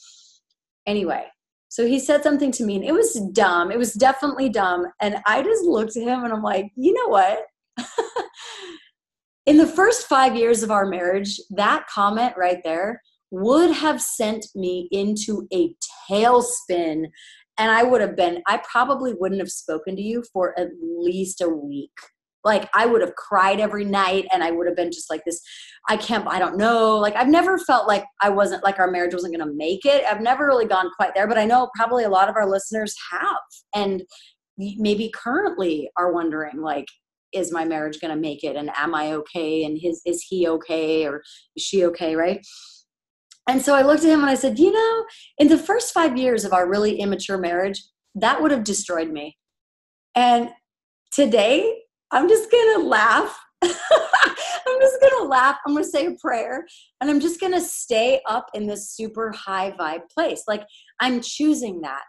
Anyway 0.85 1.25
so 1.69 1.85
he 1.85 1.99
said 1.99 2.23
something 2.23 2.51
to 2.53 2.63
me 2.63 2.75
and 2.75 2.85
it 2.85 2.93
was 2.93 3.19
dumb. 3.33 3.69
It 3.69 3.77
was 3.77 3.93
definitely 3.93 4.49
dumb 4.49 4.85
and 5.01 5.17
i 5.25 5.41
just 5.41 5.63
looked 5.63 5.95
at 5.95 6.03
him 6.03 6.23
and 6.23 6.33
i'm 6.33 6.43
like 6.43 6.71
you 6.75 6.93
know 6.93 7.07
what? 7.07 7.39
In 9.45 9.57
the 9.57 9.67
first 9.67 10.07
five 10.07 10.35
years 10.35 10.63
of 10.63 10.71
our 10.71 10.85
marriage 10.85 11.39
that 11.51 11.87
comment 11.87 12.33
right 12.35 12.61
there 12.63 13.01
would 13.31 13.71
have 13.71 14.01
sent 14.01 14.47
me 14.55 14.87
into 14.91 15.47
a 15.53 15.75
tailspin 16.09 17.05
and 17.57 17.71
I 17.71 17.83
would 17.83 18.01
have 18.01 18.15
been, 18.15 18.41
I 18.47 18.61
probably 18.69 19.13
wouldn't 19.13 19.41
have 19.41 19.49
spoken 19.49 19.95
to 19.95 20.01
you 20.01 20.23
for 20.33 20.57
at 20.59 20.69
least 20.81 21.41
a 21.41 21.49
week. 21.49 21.91
Like 22.43 22.69
I 22.73 22.85
would 22.85 23.01
have 23.01 23.15
cried 23.15 23.59
every 23.59 23.85
night 23.85 24.27
and 24.31 24.43
I 24.43 24.51
would 24.51 24.67
have 24.67 24.75
been 24.75 24.91
just 24.91 25.09
like 25.09 25.23
this, 25.25 25.41
I 25.89 25.97
can't, 25.97 26.27
I 26.27 26.37
don't 26.37 26.57
know. 26.57 26.95
Like 26.97 27.15
I've 27.15 27.27
never 27.27 27.57
felt 27.57 27.87
like 27.87 28.05
I 28.21 28.29
wasn't, 28.29 28.63
like 28.63 28.77
our 28.77 28.91
marriage 28.91 29.13
wasn't 29.13 29.35
going 29.35 29.47
to 29.47 29.55
make 29.55 29.85
it. 29.85 30.03
I've 30.05 30.21
never 30.21 30.45
really 30.45 30.67
gone 30.67 30.91
quite 30.95 31.15
there, 31.15 31.27
but 31.27 31.39
I 31.39 31.45
know 31.45 31.69
probably 31.75 32.03
a 32.03 32.09
lot 32.09 32.29
of 32.29 32.35
our 32.35 32.47
listeners 32.47 32.93
have. 33.11 33.37
And 33.73 34.03
maybe 34.57 35.11
currently 35.13 35.89
are 35.97 36.13
wondering 36.13 36.61
like, 36.61 36.85
is 37.33 37.51
my 37.51 37.65
marriage 37.65 37.99
going 37.99 38.13
to 38.13 38.21
make 38.21 38.43
it? 38.43 38.55
And 38.55 38.69
am 38.77 38.93
I 38.93 39.13
okay? 39.13 39.65
And 39.65 39.77
his, 39.81 40.01
is 40.05 40.23
he 40.29 40.47
okay? 40.47 41.05
Or 41.07 41.23
is 41.55 41.63
she 41.63 41.83
okay? 41.85 42.15
Right 42.15 42.45
and 43.47 43.61
so 43.61 43.75
I 43.75 43.83
looked 43.83 44.03
at 44.03 44.09
him 44.09 44.21
and 44.21 44.29
I 44.29 44.35
said, 44.35 44.57
You 44.59 44.71
know, 44.71 45.05
in 45.37 45.47
the 45.47 45.57
first 45.57 45.93
five 45.93 46.17
years 46.17 46.45
of 46.45 46.53
our 46.53 46.67
really 46.67 46.99
immature 46.99 47.37
marriage, 47.37 47.81
that 48.15 48.41
would 48.41 48.51
have 48.51 48.63
destroyed 48.63 49.11
me. 49.11 49.37
And 50.15 50.49
today, 51.11 51.81
I'm 52.11 52.27
just 52.29 52.49
going 52.49 52.79
to 52.81 52.87
laugh. 52.87 53.37
I'm 53.61 54.81
just 54.81 55.01
going 55.01 55.23
to 55.23 55.27
laugh. 55.27 55.57
I'm 55.65 55.73
going 55.73 55.83
to 55.83 55.89
say 55.89 56.05
a 56.07 56.15
prayer 56.21 56.65
and 57.01 57.09
I'm 57.09 57.19
just 57.19 57.39
going 57.39 57.53
to 57.53 57.61
stay 57.61 58.21
up 58.27 58.47
in 58.53 58.67
this 58.67 58.91
super 58.91 59.31
high 59.31 59.71
vibe 59.71 60.09
place. 60.13 60.43
Like 60.47 60.63
I'm 60.99 61.21
choosing 61.21 61.81
that. 61.81 62.03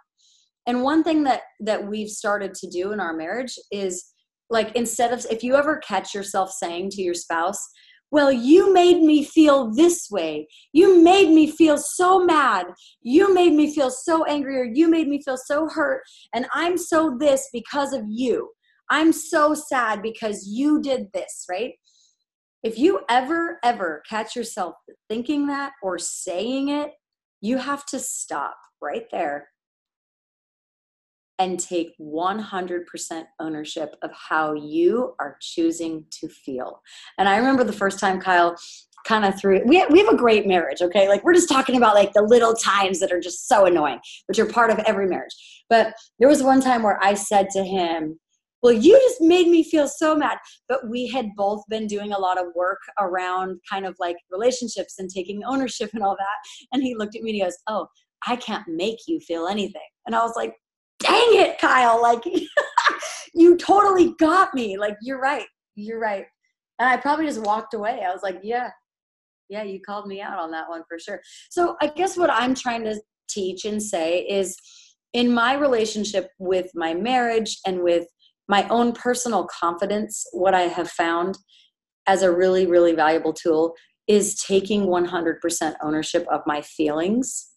And 0.67 0.83
one 0.83 1.05
thing 1.05 1.23
that 1.25 1.43
that 1.61 1.87
we've 1.87 2.09
started 2.09 2.55
to 2.55 2.69
do 2.69 2.93
in 2.93 3.01
our 3.01 3.15
marriage 3.15 3.57
is 3.71 4.05
like 4.51 4.75
instead 4.75 5.13
of 5.13 5.25
if 5.31 5.43
you 5.43 5.55
ever 5.55 5.79
catch 5.79 6.15
yourself 6.15 6.51
saying 6.51 6.91
to 6.91 7.03
your 7.03 7.15
spouse, 7.15 7.65
well, 8.11 8.31
you 8.31 8.73
made 8.73 9.03
me 9.03 9.25
feel 9.25 9.73
this 9.73 10.09
way. 10.11 10.47
You 10.73 11.03
made 11.03 11.31
me 11.31 11.51
feel 11.51 11.77
so 11.77 12.25
mad. 12.25 12.67
You 13.03 13.35
made 13.35 13.53
me 13.53 13.75
feel 13.75 13.91
so 13.91 14.25
angry, 14.25 14.59
or 14.59 14.65
you 14.65 14.89
made 14.89 15.09
me 15.09 15.21
feel 15.23 15.37
so 15.37 15.69
hurt. 15.69 16.03
And 16.35 16.47
I'm 16.55 16.79
so 16.79 17.17
this 17.19 17.49
because 17.53 17.93
of 17.93 18.05
you. 18.09 18.51
I'm 18.91 19.13
so 19.13 19.55
sad 19.55 20.03
because 20.03 20.47
you 20.49 20.81
did 20.81 21.07
this, 21.13 21.47
right? 21.51 21.73
If 22.63 22.79
you 22.79 23.01
ever, 23.09 23.59
ever 23.65 24.03
catch 24.09 24.37
yourself 24.37 24.75
thinking 25.09 25.47
that 25.49 25.73
or 25.83 25.99
saying 25.99 26.69
it, 26.69 26.91
you 27.41 27.59
have 27.59 27.85
to 27.87 27.99
stop 27.99 28.57
right 28.81 29.07
there 29.11 29.49
and 31.39 31.61
take 31.61 31.93
100% 32.01 33.25
ownership 33.41 33.95
of 34.03 34.11
how 34.13 34.55
you 34.55 35.15
are 35.21 35.37
choosing 35.41 36.05
to 36.11 36.29
feel. 36.29 36.81
And 37.19 37.29
I 37.29 37.37
remember 37.37 37.65
the 37.65 37.73
first 37.73 37.99
time 37.99 38.21
Kyle 38.21 38.57
kind 39.07 39.25
of 39.25 39.39
threw 39.39 39.63
we 39.67 39.77
have, 39.77 39.91
we 39.91 40.01
have 40.01 40.13
a 40.13 40.17
great 40.17 40.47
marriage, 40.47 40.83
okay? 40.83 41.09
Like 41.09 41.23
we're 41.25 41.35
just 41.35 41.49
talking 41.49 41.77
about 41.77 41.95
like 41.95 42.13
the 42.13 42.23
little 42.23 42.55
times 42.55 42.99
that 43.01 43.13
are 43.13 43.21
just 43.21 43.49
so 43.49 43.67
annoying, 43.67 44.01
which 44.27 44.39
are 44.39 44.47
part 44.47 44.71
of 44.71 44.79
every 44.81 45.07
marriage. 45.07 45.35
But 45.69 45.95
there 46.19 46.29
was 46.29 46.43
one 46.43 46.61
time 46.61 46.83
where 46.83 47.03
I 47.03 47.15
said 47.15 47.49
to 47.51 47.63
him, 47.63 48.19
well, 48.63 48.73
you 48.73 48.99
just 48.99 49.21
made 49.21 49.47
me 49.47 49.63
feel 49.63 49.87
so 49.87 50.17
mad. 50.17 50.39
But 50.69 50.89
we 50.89 51.07
had 51.07 51.29
both 51.37 51.63
been 51.69 51.87
doing 51.87 52.13
a 52.13 52.19
lot 52.19 52.41
of 52.41 52.47
work 52.57 52.81
around 52.99 53.61
kind 53.71 53.87
of 53.87 53.95
like 54.01 54.17
relationships 54.31 54.97
and 54.99 55.09
taking 55.09 55.45
ownership 55.45 55.91
and 55.93 56.03
all 56.03 56.17
that. 56.17 56.67
And 56.73 56.83
he 56.83 56.97
looked 56.97 57.15
at 57.15 57.23
me 57.23 57.31
and 57.31 57.37
he 57.37 57.43
goes, 57.43 57.57
Oh, 57.69 57.87
I 58.27 58.35
can't 58.37 58.67
make 58.67 58.99
you 59.07 59.21
feel 59.21 59.47
anything. 59.47 59.87
And 60.07 60.17
I 60.17 60.23
was 60.25 60.33
like, 60.35 60.55
dang 61.07 61.41
it, 61.41 61.59
Kyle, 61.59 62.01
like 62.01 62.23
you 63.35 63.57
totally 63.57 64.15
got 64.19 64.55
me. 64.55 64.77
Like, 64.79 64.97
you're 65.03 65.21
right. 65.21 65.47
You're 65.75 66.01
right. 66.01 66.25
And 66.79 66.89
I 66.89 66.97
probably 66.97 67.27
just 67.27 67.43
walked 67.43 67.75
away. 67.75 68.03
I 68.07 68.13
was 68.13 68.23
like, 68.23 68.41
yeah, 68.43 68.71
yeah, 69.49 69.63
you 69.63 69.81
called 69.81 70.07
me 70.07 70.21
out 70.21 70.39
on 70.39 70.51
that 70.51 70.69
one 70.69 70.83
for 70.89 70.99
sure. 70.99 71.21
So 71.51 71.77
I 71.81 71.89
guess 71.89 72.17
what 72.17 72.31
I'm 72.31 72.55
trying 72.55 72.85
to 72.85 73.01
teach 73.29 73.65
and 73.65 73.83
say 73.83 74.21
is 74.21 74.57
in 75.13 75.33
my 75.33 75.55
relationship 75.55 76.29
with 76.39 76.71
my 76.75 76.95
marriage 76.95 77.59
and 77.67 77.83
with 77.83 78.07
my 78.49 78.67
own 78.69 78.93
personal 78.93 79.47
confidence, 79.47 80.25
what 80.33 80.55
I 80.55 80.63
have 80.63 80.91
found 80.91 81.39
as 82.07 82.23
a 82.23 82.35
really, 82.35 82.67
really 82.67 82.95
valuable 82.95 83.33
tool 83.33 83.75
is 84.07 84.41
taking 84.41 84.87
100% 84.87 85.75
ownership 85.83 86.27
of 86.31 86.43
my 86.47 86.63
feelings 86.63 87.51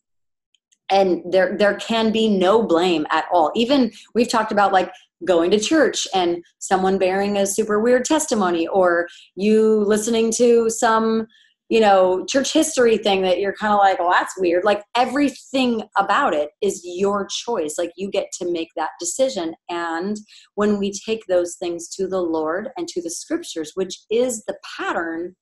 and 0.89 1.21
there 1.31 1.57
there 1.57 1.75
can 1.75 2.11
be 2.11 2.27
no 2.27 2.63
blame 2.63 3.05
at 3.11 3.25
all. 3.31 3.51
Even 3.55 3.91
we've 4.13 4.29
talked 4.29 4.51
about 4.51 4.73
like 4.73 4.91
going 5.25 5.51
to 5.51 5.59
church 5.59 6.07
and 6.13 6.43
someone 6.59 6.97
bearing 6.97 7.37
a 7.37 7.45
super 7.45 7.79
weird 7.79 8.05
testimony 8.05 8.67
or 8.67 9.07
you 9.35 9.83
listening 9.85 10.31
to 10.31 10.69
some 10.69 11.27
you 11.67 11.79
know 11.79 12.25
church 12.25 12.53
history 12.53 12.97
thing 12.97 13.21
that 13.21 13.39
you're 13.39 13.53
kind 13.53 13.73
of 13.73 13.79
like 13.79 13.99
well 13.99 14.09
that's 14.09 14.39
weird. 14.39 14.63
Like 14.63 14.83
everything 14.95 15.83
about 15.97 16.33
it 16.33 16.49
is 16.61 16.81
your 16.83 17.27
choice. 17.27 17.75
Like 17.77 17.91
you 17.95 18.09
get 18.09 18.27
to 18.39 18.51
make 18.51 18.69
that 18.75 18.91
decision. 18.99 19.53
And 19.69 20.17
when 20.55 20.79
we 20.79 20.91
take 20.91 21.25
those 21.27 21.55
things 21.55 21.89
to 21.89 22.07
the 22.07 22.21
lord 22.21 22.69
and 22.77 22.87
to 22.87 23.01
the 23.01 23.11
scriptures 23.11 23.71
which 23.75 23.99
is 24.09 24.43
the 24.45 24.57
pattern 24.77 25.35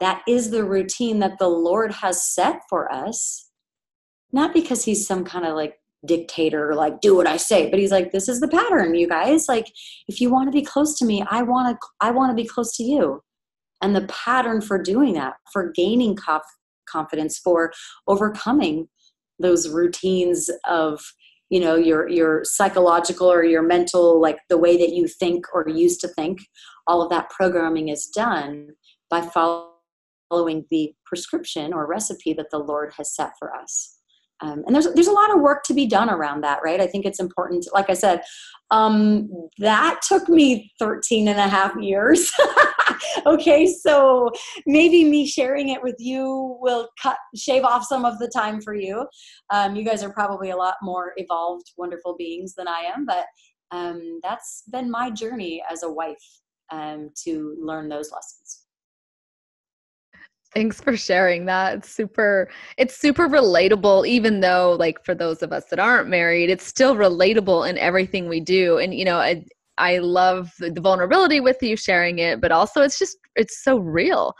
that 0.00 0.22
is 0.26 0.50
the 0.50 0.64
routine 0.64 1.20
that 1.20 1.38
the 1.38 1.48
lord 1.48 1.92
has 1.92 2.28
set 2.28 2.60
for 2.68 2.92
us 2.92 3.51
not 4.32 4.52
because 4.52 4.84
he's 4.84 5.06
some 5.06 5.24
kind 5.24 5.44
of 5.44 5.54
like 5.54 5.78
dictator 6.04 6.74
like 6.74 7.00
do 7.00 7.14
what 7.14 7.28
i 7.28 7.36
say 7.36 7.70
but 7.70 7.78
he's 7.78 7.92
like 7.92 8.10
this 8.10 8.28
is 8.28 8.40
the 8.40 8.48
pattern 8.48 8.94
you 8.94 9.08
guys. 9.08 9.48
Like 9.48 9.72
if 10.08 10.20
you 10.20 10.30
want 10.30 10.48
to 10.48 10.52
be 10.52 10.64
close 10.64 10.98
to 10.98 11.04
me 11.04 11.24
i 11.30 11.42
want 11.42 11.68
to 11.68 11.86
i 12.00 12.10
want 12.10 12.30
to 12.36 12.42
be 12.42 12.48
close 12.48 12.76
to 12.76 12.82
you. 12.82 13.22
And 13.80 13.96
the 13.96 14.06
pattern 14.06 14.60
for 14.60 14.80
doing 14.80 15.14
that 15.14 15.34
for 15.52 15.72
gaining 15.72 16.16
conf- 16.16 16.42
confidence 16.88 17.38
for 17.38 17.72
overcoming 18.06 18.88
those 19.38 19.68
routines 19.68 20.50
of 20.68 21.00
you 21.50 21.60
know 21.60 21.76
your 21.76 22.08
your 22.08 22.44
psychological 22.44 23.30
or 23.30 23.44
your 23.44 23.62
mental 23.62 24.20
like 24.20 24.38
the 24.48 24.58
way 24.58 24.76
that 24.76 24.92
you 24.92 25.06
think 25.06 25.44
or 25.54 25.68
used 25.68 26.00
to 26.00 26.08
think 26.08 26.40
all 26.86 27.02
of 27.02 27.10
that 27.10 27.30
programming 27.30 27.88
is 27.88 28.06
done 28.06 28.68
by 29.10 29.20
following 29.20 30.64
the 30.70 30.94
prescription 31.04 31.72
or 31.72 31.86
recipe 31.86 32.32
that 32.32 32.50
the 32.50 32.58
lord 32.58 32.92
has 32.96 33.14
set 33.14 33.32
for 33.38 33.54
us 33.54 33.98
um, 34.42 34.62
and 34.66 34.74
there's 34.74 34.92
there's 34.94 35.08
a 35.08 35.12
lot 35.12 35.34
of 35.34 35.40
work 35.40 35.62
to 35.64 35.74
be 35.74 35.86
done 35.86 36.10
around 36.10 36.42
that 36.42 36.60
right? 36.64 36.80
I 36.80 36.86
think 36.86 37.06
it's 37.06 37.20
important 37.20 37.66
like 37.72 37.88
i 37.88 37.94
said 37.94 38.22
um, 38.70 39.28
that 39.58 40.00
took 40.06 40.28
me 40.28 40.72
13 40.78 41.28
and 41.28 41.38
a 41.38 41.48
half 41.48 41.74
years. 41.76 42.30
Okay 43.26 43.66
so 43.66 44.30
maybe 44.66 45.04
me 45.04 45.26
sharing 45.26 45.68
it 45.68 45.82
with 45.82 45.96
you 45.98 46.56
will 46.60 46.88
cut 47.02 47.16
shave 47.36 47.64
off 47.64 47.84
some 47.84 48.04
of 48.04 48.18
the 48.18 48.28
time 48.28 48.60
for 48.60 48.74
you. 48.74 49.06
Um, 49.50 49.76
you 49.76 49.84
guys 49.84 50.02
are 50.02 50.12
probably 50.12 50.50
a 50.50 50.56
lot 50.56 50.76
more 50.82 51.12
evolved 51.16 51.72
wonderful 51.76 52.16
beings 52.16 52.54
than 52.54 52.68
i 52.68 52.80
am 52.94 53.04
but 53.04 53.26
um, 53.70 54.20
that's 54.22 54.64
been 54.70 54.90
my 54.90 55.10
journey 55.10 55.62
as 55.70 55.82
a 55.82 55.90
wife 55.90 56.24
um, 56.70 57.10
to 57.24 57.56
learn 57.60 57.88
those 57.88 58.10
lessons 58.12 58.61
Thanks 60.54 60.80
for 60.82 60.96
sharing 60.96 61.46
that. 61.46 61.78
It's 61.78 61.90
super 61.90 62.50
it's 62.76 62.96
super 62.96 63.26
relatable 63.28 64.06
even 64.06 64.40
though 64.40 64.76
like 64.78 65.02
for 65.04 65.14
those 65.14 65.42
of 65.42 65.50
us 65.52 65.66
that 65.66 65.78
aren't 65.78 66.08
married, 66.08 66.50
it's 66.50 66.66
still 66.66 66.94
relatable 66.94 67.68
in 67.68 67.78
everything 67.78 68.28
we 68.28 68.40
do. 68.40 68.78
And 68.78 68.94
you 68.94 69.04
know, 69.04 69.16
I 69.16 69.44
I 69.78 69.98
love 69.98 70.52
the 70.58 70.80
vulnerability 70.80 71.40
with 71.40 71.62
you 71.62 71.76
sharing 71.76 72.18
it, 72.18 72.40
but 72.40 72.52
also 72.52 72.82
it's 72.82 72.98
just 72.98 73.16
it's 73.34 73.64
so 73.64 73.78
real. 73.78 74.34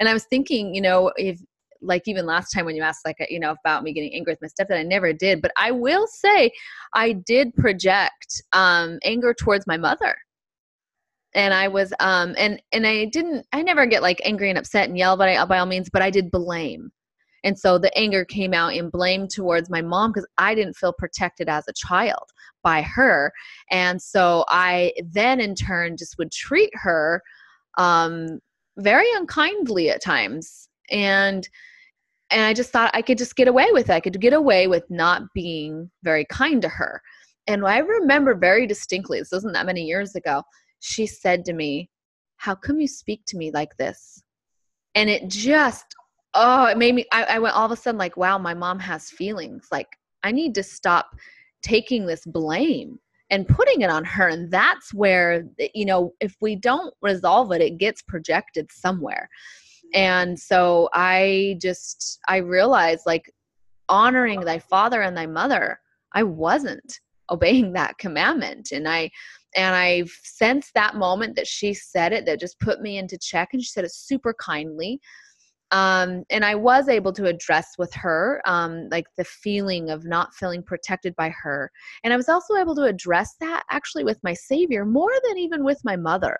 And 0.00 0.08
I 0.08 0.14
was 0.14 0.24
thinking, 0.24 0.74
you 0.74 0.80
know, 0.80 1.12
if 1.16 1.38
like 1.82 2.02
even 2.06 2.24
last 2.26 2.50
time 2.50 2.64
when 2.64 2.74
you 2.74 2.82
asked 2.82 3.04
like 3.04 3.16
you 3.28 3.38
know 3.38 3.54
about 3.64 3.82
me 3.84 3.92
getting 3.92 4.14
angry 4.14 4.32
with 4.32 4.42
my 4.42 4.48
stepdad, 4.48 4.78
I 4.78 4.82
never 4.84 5.12
did, 5.12 5.42
but 5.42 5.52
I 5.58 5.70
will 5.70 6.06
say 6.06 6.50
I 6.94 7.12
did 7.12 7.54
project 7.56 8.42
um 8.54 8.98
anger 9.04 9.34
towards 9.34 9.66
my 9.66 9.76
mother 9.76 10.16
and 11.38 11.54
I 11.54 11.68
was 11.68 11.94
um 12.00 12.34
and 12.36 12.60
and 12.72 12.86
I 12.86 13.06
didn't 13.06 13.46
I 13.52 13.62
never 13.62 13.86
get 13.86 14.02
like 14.02 14.20
angry 14.24 14.50
and 14.50 14.58
upset 14.58 14.88
and 14.88 14.98
yell 14.98 15.16
but 15.16 15.28
I 15.28 15.42
by 15.46 15.58
all 15.58 15.66
means, 15.66 15.88
but 15.88 16.02
I 16.02 16.10
did 16.10 16.30
blame. 16.30 16.90
And 17.44 17.56
so 17.56 17.78
the 17.78 17.96
anger 17.96 18.24
came 18.24 18.52
out 18.52 18.74
in 18.74 18.90
blame 18.90 19.28
towards 19.28 19.70
my 19.70 19.80
mom 19.80 20.10
because 20.10 20.26
I 20.36 20.56
didn't 20.56 20.76
feel 20.76 20.92
protected 20.92 21.48
as 21.48 21.66
a 21.68 21.72
child 21.72 22.24
by 22.64 22.82
her. 22.82 23.32
And 23.70 24.02
so 24.02 24.44
I 24.48 24.92
then 25.12 25.40
in 25.40 25.54
turn 25.54 25.96
just 25.96 26.18
would 26.18 26.32
treat 26.32 26.70
her 26.74 27.22
um 27.78 28.40
very 28.76 29.06
unkindly 29.14 29.90
at 29.90 30.02
times. 30.02 30.68
And 30.90 31.48
and 32.30 32.42
I 32.42 32.52
just 32.52 32.70
thought 32.70 32.90
I 32.94 33.02
could 33.02 33.16
just 33.16 33.36
get 33.36 33.48
away 33.48 33.68
with 33.70 33.90
it. 33.90 33.94
I 33.94 34.00
could 34.00 34.20
get 34.20 34.32
away 34.32 34.66
with 34.66 34.84
not 34.90 35.22
being 35.34 35.88
very 36.02 36.26
kind 36.26 36.60
to 36.62 36.68
her. 36.68 37.00
And 37.46 37.64
I 37.64 37.78
remember 37.78 38.34
very 38.34 38.66
distinctly, 38.66 39.20
this 39.20 39.32
wasn't 39.32 39.54
that 39.54 39.64
many 39.64 39.84
years 39.84 40.14
ago, 40.14 40.42
she 40.80 41.06
said 41.06 41.44
to 41.46 41.52
me, 41.52 41.90
How 42.36 42.54
come 42.54 42.80
you 42.80 42.88
speak 42.88 43.22
to 43.26 43.36
me 43.36 43.50
like 43.50 43.76
this? 43.76 44.22
And 44.94 45.08
it 45.08 45.28
just, 45.28 45.94
oh, 46.34 46.66
it 46.66 46.78
made 46.78 46.94
me, 46.94 47.06
I, 47.12 47.24
I 47.24 47.38
went 47.38 47.54
all 47.54 47.66
of 47.66 47.72
a 47.72 47.76
sudden 47.76 47.98
like, 47.98 48.16
wow, 48.16 48.38
my 48.38 48.54
mom 48.54 48.78
has 48.80 49.10
feelings. 49.10 49.68
Like, 49.70 49.88
I 50.22 50.32
need 50.32 50.54
to 50.56 50.62
stop 50.62 51.10
taking 51.62 52.06
this 52.06 52.24
blame 52.26 52.98
and 53.30 53.46
putting 53.46 53.82
it 53.82 53.90
on 53.90 54.04
her. 54.04 54.28
And 54.28 54.50
that's 54.50 54.92
where, 54.94 55.46
you 55.74 55.84
know, 55.84 56.14
if 56.20 56.36
we 56.40 56.56
don't 56.56 56.94
resolve 57.02 57.52
it, 57.52 57.60
it 57.60 57.78
gets 57.78 58.02
projected 58.02 58.70
somewhere. 58.72 59.28
And 59.94 60.38
so 60.38 60.88
I 60.92 61.58
just, 61.60 62.20
I 62.28 62.38
realized 62.38 63.02
like 63.06 63.32
honoring 63.88 64.40
thy 64.40 64.58
father 64.58 65.02
and 65.02 65.16
thy 65.16 65.26
mother, 65.26 65.78
I 66.12 66.22
wasn't 66.22 67.00
obeying 67.30 67.72
that 67.74 67.98
commandment. 67.98 68.72
And 68.72 68.88
I, 68.88 69.10
and 69.56 69.74
I've 69.74 70.10
sensed 70.22 70.74
that 70.74 70.96
moment 70.96 71.36
that 71.36 71.46
she 71.46 71.74
said 71.74 72.12
it 72.12 72.26
that 72.26 72.40
just 72.40 72.60
put 72.60 72.80
me 72.80 72.98
into 72.98 73.18
check 73.18 73.50
and 73.52 73.62
she 73.62 73.70
said 73.70 73.84
it 73.84 73.92
super 73.92 74.34
kindly. 74.38 75.00
Um, 75.70 76.24
and 76.30 76.44
I 76.44 76.54
was 76.54 76.88
able 76.88 77.12
to 77.12 77.26
address 77.26 77.74
with 77.78 77.92
her 77.94 78.40
um, 78.46 78.88
like 78.90 79.06
the 79.16 79.24
feeling 79.24 79.90
of 79.90 80.04
not 80.04 80.34
feeling 80.34 80.62
protected 80.62 81.14
by 81.16 81.30
her. 81.42 81.70
And 82.04 82.12
I 82.12 82.16
was 82.16 82.28
also 82.28 82.56
able 82.56 82.74
to 82.76 82.84
address 82.84 83.34
that 83.40 83.64
actually 83.70 84.04
with 84.04 84.18
my 84.22 84.32
Savior 84.32 84.84
more 84.86 85.12
than 85.26 85.38
even 85.38 85.64
with 85.64 85.80
my 85.84 85.96
mother. 85.96 86.38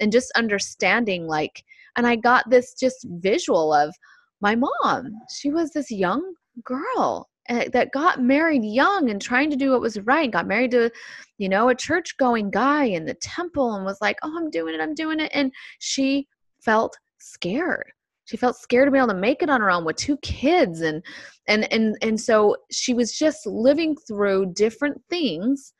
And 0.00 0.10
just 0.10 0.32
understanding, 0.34 1.26
like, 1.26 1.62
and 1.96 2.06
I 2.06 2.16
got 2.16 2.48
this 2.48 2.74
just 2.74 3.06
visual 3.18 3.74
of 3.74 3.94
my 4.40 4.56
mom. 4.56 5.12
She 5.30 5.50
was 5.50 5.72
this 5.72 5.90
young 5.90 6.34
girl 6.64 7.29
Eh, 7.50 7.68
that 7.72 7.92
got 7.92 8.22
married 8.22 8.64
young 8.64 9.10
and 9.10 9.20
trying 9.20 9.50
to 9.50 9.56
do 9.56 9.72
what 9.72 9.80
was 9.80 9.98
right 10.00 10.30
got 10.30 10.46
married 10.46 10.70
to 10.70 10.90
you 11.36 11.48
know 11.48 11.68
a 11.68 11.74
church 11.74 12.16
going 12.16 12.48
guy 12.50 12.84
in 12.84 13.04
the 13.04 13.14
temple 13.14 13.74
and 13.74 13.84
was 13.84 14.00
like 14.00 14.18
oh 14.22 14.34
i'm 14.38 14.50
doing 14.50 14.74
it 14.74 14.80
i'm 14.80 14.94
doing 14.94 15.18
it 15.18 15.30
and 15.34 15.52
she 15.80 16.28
felt 16.60 16.96
scared. 17.20 17.92
She 18.24 18.36
felt 18.36 18.56
scared 18.56 18.86
to 18.86 18.92
be 18.92 18.98
able 18.98 19.08
to 19.08 19.14
make 19.14 19.42
it 19.42 19.50
on 19.50 19.60
her 19.60 19.70
own 19.70 19.84
with 19.84 19.96
two 19.96 20.16
kids 20.18 20.82
and 20.82 21.02
and 21.48 21.70
and 21.72 21.96
and 22.00 22.20
so 22.20 22.56
she 22.70 22.94
was 22.94 23.18
just 23.18 23.46
living 23.46 23.96
through 24.06 24.52
different 24.54 25.00
things 25.10 25.74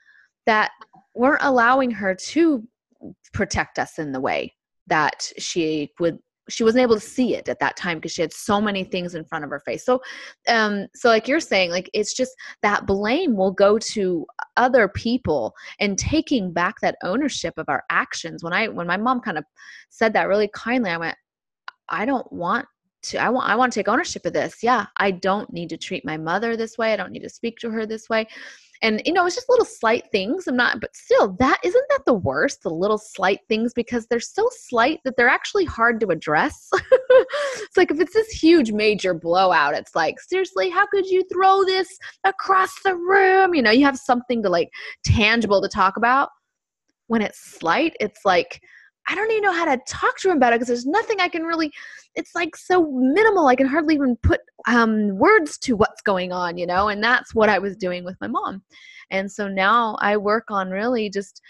that 0.46 0.70
weren't 1.14 1.42
allowing 1.42 1.90
her 1.92 2.14
to 2.14 2.66
protect 3.32 3.78
us 3.78 3.98
in 3.98 4.12
the 4.12 4.20
way 4.20 4.52
that 4.88 5.30
she 5.38 5.92
would 6.00 6.18
she 6.50 6.64
wasn't 6.64 6.82
able 6.82 6.94
to 6.94 7.00
see 7.00 7.34
it 7.34 7.48
at 7.48 7.58
that 7.60 7.76
time 7.76 7.98
because 7.98 8.12
she 8.12 8.22
had 8.22 8.32
so 8.32 8.60
many 8.60 8.84
things 8.84 9.14
in 9.14 9.24
front 9.24 9.44
of 9.44 9.50
her 9.50 9.60
face. 9.60 9.84
So 9.84 10.00
um 10.48 10.86
so 10.94 11.08
like 11.08 11.28
you're 11.28 11.40
saying 11.40 11.70
like 11.70 11.90
it's 11.94 12.14
just 12.14 12.32
that 12.62 12.86
blame 12.86 13.36
will 13.36 13.52
go 13.52 13.78
to 13.78 14.26
other 14.56 14.88
people 14.88 15.54
and 15.78 15.98
taking 15.98 16.52
back 16.52 16.80
that 16.80 16.96
ownership 17.02 17.54
of 17.56 17.68
our 17.68 17.84
actions. 17.90 18.42
When 18.44 18.52
i 18.52 18.68
when 18.68 18.86
my 18.86 18.96
mom 18.96 19.20
kind 19.20 19.38
of 19.38 19.44
said 19.90 20.12
that 20.12 20.28
really 20.28 20.50
kindly 20.54 20.90
i 20.90 20.96
went 20.96 21.16
i 21.88 22.04
don't 22.04 22.30
want 22.32 22.66
to 23.02 23.18
i 23.18 23.28
want 23.28 23.48
i 23.48 23.56
want 23.56 23.72
to 23.72 23.78
take 23.80 23.88
ownership 23.88 24.26
of 24.26 24.32
this. 24.32 24.62
Yeah 24.62 24.86
i 24.98 25.10
don't 25.10 25.52
need 25.52 25.68
to 25.70 25.76
treat 25.76 26.04
my 26.04 26.16
mother 26.16 26.56
this 26.56 26.76
way. 26.78 26.92
I 26.92 26.96
don't 26.96 27.12
need 27.12 27.22
to 27.22 27.30
speak 27.30 27.58
to 27.58 27.70
her 27.70 27.86
this 27.86 28.08
way 28.08 28.26
and 28.82 29.02
you 29.04 29.12
know 29.12 29.26
it's 29.26 29.34
just 29.34 29.48
little 29.48 29.64
slight 29.64 30.10
things. 30.10 30.46
I'm 30.46 30.56
not 30.56 30.80
but 30.80 30.94
still 30.94 31.32
that 31.38 31.58
isn't 31.62 31.84
that 31.90 32.04
the 32.06 32.14
worst 32.14 32.62
the 32.62 32.70
little 32.70 32.98
slight 32.98 33.40
things? 33.48 33.72
Because 33.74 34.06
they're 34.06 34.20
so 34.20 34.48
slight 34.52 35.00
that 35.04 35.16
they're 35.16 35.28
actually 35.28 35.64
hard 35.64 36.00
to 36.00 36.08
address. 36.08 36.70
It's 37.54 37.76
like 37.76 37.90
if 37.90 38.00
it's 38.00 38.14
this 38.14 38.30
huge 38.30 38.72
major 38.72 39.14
blowout 39.14 39.74
it's 39.74 39.94
like 39.94 40.18
seriously 40.20 40.70
how 40.70 40.86
could 40.86 41.06
you 41.06 41.22
throw 41.32 41.64
this 41.64 41.88
across 42.24 42.72
the 42.84 42.96
room? 42.96 43.54
You 43.54 43.62
know 43.62 43.70
you 43.70 43.84
have 43.84 43.98
something 43.98 44.42
to 44.42 44.48
like 44.48 44.70
tangible 45.04 45.60
to 45.62 45.68
talk 45.68 45.96
about. 45.96 46.30
When 47.06 47.22
it's 47.22 47.40
slight 47.40 47.96
it's 48.00 48.20
like 48.24 48.60
I 49.10 49.14
don't 49.14 49.30
even 49.32 49.42
know 49.42 49.52
how 49.52 49.64
to 49.64 49.80
talk 49.88 50.18
to 50.18 50.30
him 50.30 50.36
about 50.36 50.52
it 50.52 50.56
because 50.56 50.68
there's 50.68 50.86
nothing 50.86 51.20
I 51.20 51.28
can 51.28 51.42
really. 51.42 51.72
It's 52.14 52.34
like 52.34 52.54
so 52.56 52.90
minimal. 52.92 53.48
I 53.48 53.56
can 53.56 53.66
hardly 53.66 53.94
even 53.94 54.16
put 54.16 54.40
um, 54.68 55.18
words 55.18 55.58
to 55.58 55.74
what's 55.76 56.00
going 56.00 56.32
on, 56.32 56.56
you 56.56 56.66
know. 56.66 56.88
And 56.88 57.02
that's 57.02 57.34
what 57.34 57.48
I 57.48 57.58
was 57.58 57.76
doing 57.76 58.04
with 58.04 58.16
my 58.20 58.28
mom. 58.28 58.62
And 59.10 59.30
so 59.30 59.48
now 59.48 59.96
I 60.00 60.16
work 60.16 60.44
on 60.50 60.70
really 60.70 61.10
just 61.10 61.42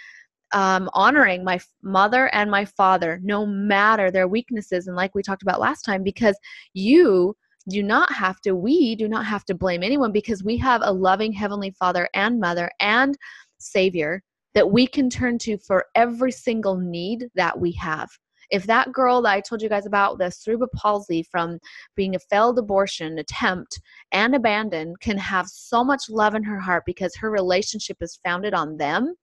um, 0.52 0.88
honoring 0.94 1.44
my 1.44 1.60
mother 1.82 2.34
and 2.34 2.50
my 2.50 2.64
father, 2.64 3.20
no 3.22 3.44
matter 3.44 4.10
their 4.10 4.26
weaknesses. 4.26 4.86
And 4.86 4.96
like 4.96 5.14
we 5.14 5.22
talked 5.22 5.42
about 5.42 5.60
last 5.60 5.82
time, 5.82 6.02
because 6.02 6.36
you 6.72 7.36
do 7.68 7.82
not 7.82 8.10
have 8.12 8.40
to, 8.40 8.56
we 8.56 8.96
do 8.96 9.06
not 9.06 9.26
have 9.26 9.44
to 9.44 9.54
blame 9.54 9.82
anyone 9.82 10.12
because 10.12 10.42
we 10.42 10.56
have 10.56 10.80
a 10.82 10.92
loving 10.92 11.32
Heavenly 11.32 11.72
Father 11.78 12.08
and 12.14 12.40
Mother 12.40 12.70
and 12.80 13.16
Savior 13.58 14.22
that 14.54 14.70
we 14.70 14.86
can 14.86 15.08
turn 15.08 15.38
to 15.38 15.58
for 15.58 15.86
every 15.94 16.32
single 16.32 16.76
need 16.76 17.28
that 17.34 17.58
we 17.58 17.72
have. 17.72 18.08
If 18.50 18.66
that 18.66 18.92
girl 18.92 19.22
that 19.22 19.30
I 19.30 19.40
told 19.40 19.62
you 19.62 19.68
guys 19.68 19.86
about, 19.86 20.18
the 20.18 20.30
cerebral 20.30 20.70
palsy 20.74 21.22
from 21.30 21.58
being 21.94 22.16
a 22.16 22.18
failed 22.18 22.58
abortion 22.58 23.18
attempt 23.18 23.80
and 24.12 24.34
abandoned, 24.34 24.98
can 25.00 25.16
have 25.18 25.46
so 25.46 25.84
much 25.84 26.10
love 26.10 26.34
in 26.34 26.42
her 26.42 26.58
heart 26.58 26.82
because 26.84 27.14
her 27.16 27.30
relationship 27.30 27.98
is 28.00 28.18
founded 28.24 28.52
on 28.52 28.76
them 28.76 29.14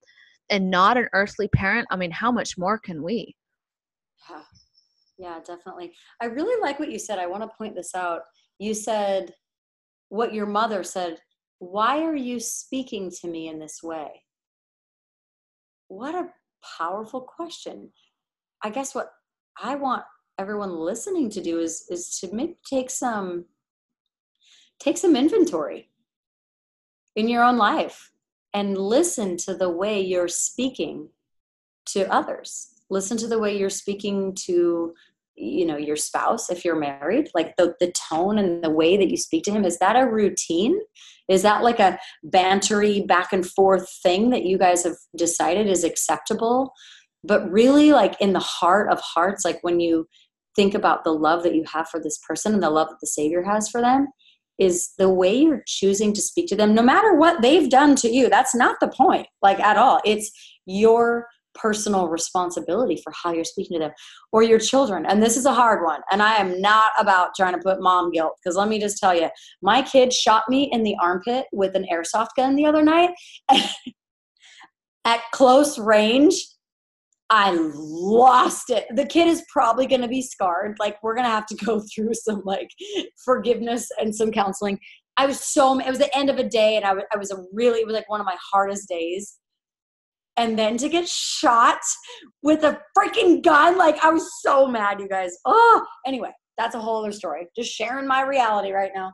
and 0.50 0.70
not 0.70 0.98
an 0.98 1.08
earthly 1.14 1.48
parent, 1.50 1.88
I 1.92 1.98
mean, 1.98 2.12
how 2.12 2.32
much 2.32 2.58
more 2.58 2.78
can 2.78 3.04
we? 3.04 3.36
Yeah, 4.30 4.42
yeah 5.18 5.40
definitely. 5.46 5.94
I 6.22 6.26
really 6.26 6.62
like 6.62 6.80
what 6.80 6.92
you 6.92 7.00
said. 7.00 7.20
I 7.20 7.28
want 7.28 7.44
to 7.44 7.58
point 7.58 7.76
this 7.76 7.94
out. 7.96 8.22
You 8.60 8.74
said 8.74 9.34
what 10.10 10.34
your 10.34 10.46
mother 10.46 10.84
said, 10.84 11.20
Why 11.60 12.02
are 12.04 12.16
you 12.16 12.40
speaking 12.40 13.12
to 13.22 13.28
me 13.28 13.50
in 13.50 13.60
this 13.60 13.84
way? 13.84 14.24
What 15.88 16.16
a 16.16 16.30
powerful 16.78 17.22
question. 17.22 17.90
I 18.64 18.70
guess 18.70 18.96
what 18.96 19.12
I 19.62 19.76
want 19.76 20.04
everyone 20.40 20.76
listening 20.76 21.30
to 21.32 21.42
do 21.42 21.60
is 21.60 21.86
is 21.90 22.20
to 22.20 22.34
maybe 22.34 22.58
take 22.70 22.90
some 22.90 23.46
take 24.80 24.98
some 24.98 25.16
inventory 25.16 25.90
in 27.16 27.28
your 27.28 27.44
own 27.44 27.58
life 27.58 28.12
and 28.54 28.78
listen 28.78 29.36
to 29.38 29.56
the 29.56 29.70
way 29.70 30.00
you're 30.00 30.28
speaking 30.28 31.10
to 31.86 32.12
others 32.14 32.78
listen 32.90 33.18
to 33.18 33.28
the 33.28 33.40
way 33.40 33.58
you're 33.58 33.70
speaking 33.70 34.34
to 34.34 34.94
you 35.38 35.66
know 35.66 35.78
your 35.78 35.96
spouse 35.96 36.50
if 36.50 36.66
you're 36.66 36.80
married 36.80 37.30
like 37.36 37.56
the, 37.58 37.76
the 37.80 37.94
tone 38.10 38.40
and 38.40 38.64
the 38.64 38.70
way 38.70 38.98
that 38.98 39.10
you 39.10 39.18
speak 39.18 39.44
to 39.44 39.52
him 39.52 39.64
is 39.64 39.78
that 39.80 39.96
a 39.96 40.10
routine? 40.10 40.80
Is 41.30 41.42
that 41.44 41.64
like 41.64 41.80
a 41.80 42.00
bantery 42.26 43.06
back 43.06 43.34
and 43.34 43.46
forth 43.46 43.88
thing 44.02 44.30
that 44.32 44.46
you 44.46 44.58
guys 44.58 44.84
have 44.84 44.96
decided 45.16 45.68
is 45.68 45.84
acceptable? 45.84 46.72
But 47.24 47.50
really 47.52 47.92
like 47.92 48.20
in 48.20 48.34
the 48.34 48.40
heart 48.40 48.92
of 48.92 49.00
hearts 49.02 49.46
like 49.46 49.60
when 49.62 49.80
you 49.80 50.08
think 50.56 50.74
about 50.74 51.04
the 51.04 51.14
love 51.14 51.44
that 51.44 51.56
you 51.56 51.64
have 51.72 51.88
for 51.90 52.00
this 52.02 52.20
person 52.28 52.54
and 52.54 52.64
the 52.64 52.70
love 52.70 52.90
that 52.90 52.98
the 53.00 53.08
savior 53.08 53.44
has 53.44 53.70
for 53.70 53.82
them 53.82 54.08
is 54.58 54.94
the 54.98 55.10
way 55.10 55.36
you're 55.36 55.64
choosing 55.68 56.14
to 56.14 56.22
speak 56.22 56.48
to 56.48 56.56
them 56.56 56.74
no 56.74 56.82
matter 56.82 57.14
what 57.14 57.44
they've 57.44 57.70
done 57.70 57.96
to 57.96 58.10
you 58.10 58.28
that's 58.28 58.56
not 58.56 58.78
the 58.80 58.88
point 58.88 59.28
like 59.44 59.60
at 59.60 59.78
all. 59.78 60.02
It's 60.04 60.32
your 60.66 61.28
personal 61.60 62.08
responsibility 62.08 63.00
for 63.04 63.12
how 63.12 63.32
you're 63.32 63.44
speaking 63.44 63.80
to 63.80 63.86
them 63.86 63.94
or 64.32 64.44
your 64.44 64.60
children. 64.60 65.06
And 65.06 65.22
this 65.22 65.38
is 65.38 65.46
a 65.46 65.54
hard 65.54 65.84
one. 65.84 66.02
And 66.12 66.22
I 66.22 66.36
am 66.36 66.62
not 66.62 66.92
about 67.00 67.32
trying 67.36 67.54
to 67.54 67.62
put 67.62 67.82
mom 67.82 68.12
guilt 68.12 68.38
because 68.42 68.56
let 68.56 68.70
me 68.70 68.80
just 68.80 68.98
tell 68.98 69.16
you, 69.16 69.30
my 69.62 69.82
kid 69.82 70.14
shot 70.14 70.44
me 70.50 70.70
in 70.72 70.84
the 70.84 70.96
armpit 71.02 71.46
with 71.52 71.76
an 71.76 71.86
airsoft 71.92 72.30
gun 72.36 72.56
the 72.56 72.66
other 72.66 72.84
night 72.84 73.12
at 75.06 75.22
close 75.34 75.78
range. 75.78 76.36
I 77.30 77.52
lost 77.76 78.70
it. 78.70 78.86
The 78.96 79.06
kid 79.06 79.28
is 79.28 79.44
probably 79.52 79.86
going 79.86 80.02
to 80.02 80.08
be 80.08 80.22
scarred. 80.22 80.78
Like, 80.80 80.96
we're 81.04 81.14
going 81.16 81.26
to 81.26 81.32
have 81.32 81.46
to 81.48 81.56
go 81.56 81.82
through 81.94 82.14
some 82.14 82.42
like 82.46 82.70
forgiveness 83.24 83.90
and 84.00 84.16
some 84.16 84.32
counseling. 84.32 84.80
I 85.18 85.26
was 85.26 85.40
so, 85.40 85.78
it 85.80 85.90
was 85.90 85.98
the 85.98 86.16
end 86.16 86.30
of 86.30 86.38
a 86.38 86.48
day, 86.48 86.78
and 86.78 86.86
I 86.86 86.94
was, 86.94 87.04
I 87.12 87.18
was 87.18 87.32
a 87.32 87.44
really, 87.52 87.80
it 87.80 87.88
was 87.88 87.96
like 87.96 88.08
one 88.08 88.22
of 88.22 88.26
my 88.26 88.36
hardest 88.54 88.88
days 88.88 89.40
and 90.38 90.58
then 90.58 90.78
to 90.78 90.90
get 90.90 91.08
shot 91.08 91.80
with 92.44 92.64
a 92.64 92.80
freaking 92.98 93.44
gun. 93.44 93.78
Like 93.78 94.04
i 94.04 94.10
was 94.10 94.42
so 94.42 94.68
mad 94.68 95.00
you 95.00 95.10
guys. 95.10 95.36
Oh 95.46 95.86
anyway 96.06 96.32
that's 96.58 96.76
a 96.76 96.80
whole 96.80 97.04
other 97.04 97.12
story. 97.12 97.48
Just 97.56 97.72
sharing 97.72 98.08
my 98.08 98.22
reality 98.22 98.72
right 98.72 98.92
now. 98.96 99.14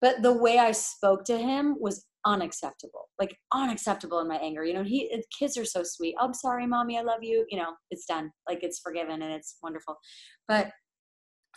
But 0.00 0.22
the 0.22 0.32
way 0.32 0.58
i 0.58 0.72
spoke 0.72 1.24
to 1.24 1.38
him 1.38 1.76
was 1.80 2.04
unacceptable 2.24 3.06
like 3.18 3.36
unacceptable 3.52 4.20
in 4.20 4.28
my 4.28 4.36
anger. 4.36 4.64
You 4.64 4.74
know 4.74 4.84
he 4.84 5.22
kids 5.38 5.56
are 5.56 5.64
so 5.64 5.82
sweet. 5.84 6.14
Oh, 6.20 6.26
I'm 6.26 6.34
sorry 6.34 6.66
mommy 6.66 6.98
i 6.98 7.02
love 7.02 7.22
you. 7.22 7.46
You 7.48 7.58
know 7.58 7.72
it's 7.90 8.06
done. 8.06 8.30
Like 8.48 8.62
it's 8.62 8.80
forgiven 8.80 9.22
and 9.22 9.32
it's 9.32 9.56
wonderful. 9.62 9.96
But 10.48 10.70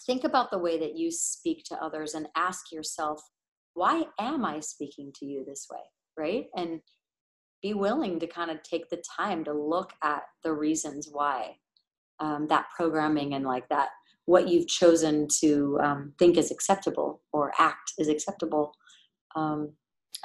think 0.06 0.24
about 0.24 0.52
the 0.52 0.60
way 0.60 0.80
that 0.80 0.98
you 0.98 1.12
speak 1.12 1.64
to 1.66 1.84
others 1.84 2.14
and 2.14 2.28
ask 2.36 2.72
yourself 2.72 3.22
why 3.74 4.04
am 4.20 4.46
i 4.46 4.60
speaking 4.60 5.12
to 5.16 5.26
you 5.26 5.46
this 5.46 5.68
way? 5.72 5.80
Right? 6.18 6.46
And 6.56 6.82
be 7.62 7.74
willing 7.74 8.20
to 8.20 8.28
kind 8.28 8.52
of 8.52 8.64
take 8.64 8.90
the 8.90 9.04
time 9.18 9.44
to 9.44 9.54
look 9.54 9.92
at 10.02 10.24
the 10.44 10.54
reasons 10.54 11.10
why 11.12 11.56
um, 12.20 12.48
that 12.48 12.66
programming 12.76 13.34
and 13.34 13.46
like 13.46 13.68
that 13.70 13.90
what 14.26 14.48
you've 14.48 14.68
chosen 14.68 15.28
to 15.42 15.80
um, 15.82 16.14
think 16.20 16.38
is 16.38 16.52
acceptable 16.52 17.22
or 17.34 17.52
act 17.60 17.94
is 17.98 18.08
acceptable 18.08 18.74
um, 19.36 19.72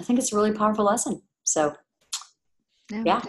i 0.00 0.04
think 0.04 0.18
it's 0.18 0.32
a 0.32 0.36
really 0.36 0.52
powerful 0.52 0.84
lesson. 0.84 1.22
So 1.44 1.74
yeah. 2.90 3.02
yeah. 3.06 3.22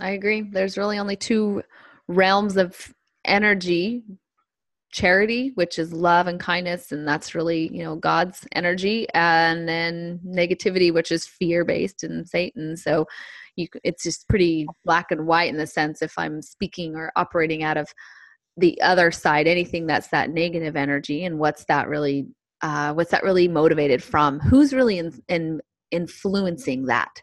I 0.00 0.10
agree. 0.10 0.42
There's 0.42 0.78
really 0.78 0.98
only 0.98 1.16
two 1.16 1.62
realms 2.06 2.56
of 2.56 2.94
energy 3.24 4.02
charity 4.90 5.52
which 5.54 5.78
is 5.78 5.92
love 5.92 6.28
and 6.28 6.40
kindness 6.40 6.92
and 6.92 7.06
that's 7.06 7.34
really 7.34 7.68
you 7.76 7.84
know 7.84 7.94
god's 7.94 8.46
energy 8.52 9.06
and 9.12 9.68
then 9.68 10.18
negativity 10.26 10.90
which 10.90 11.12
is 11.12 11.26
fear 11.26 11.62
based 11.62 12.04
and 12.04 12.26
satan. 12.26 12.74
So 12.76 13.06
you 13.58 13.68
it's 13.84 14.02
just 14.02 14.28
pretty 14.28 14.66
black 14.84 15.10
and 15.10 15.26
white 15.26 15.50
in 15.50 15.56
the 15.56 15.66
sense 15.66 16.00
if 16.02 16.12
i'm 16.18 16.40
speaking 16.40 16.94
or 16.94 17.12
operating 17.16 17.62
out 17.62 17.76
of 17.76 17.88
the 18.56 18.80
other 18.80 19.10
side 19.10 19.46
anything 19.46 19.86
that's 19.86 20.08
that 20.08 20.30
negative 20.30 20.76
energy 20.76 21.24
and 21.24 21.38
what's 21.38 21.64
that 21.66 21.88
really 21.88 22.26
uh, 22.60 22.92
what's 22.92 23.10
that 23.10 23.22
really 23.22 23.48
motivated 23.48 24.02
from? 24.02 24.40
Who's 24.40 24.72
really 24.72 24.98
in, 24.98 25.12
in 25.28 25.60
influencing 25.90 26.86
that? 26.86 27.22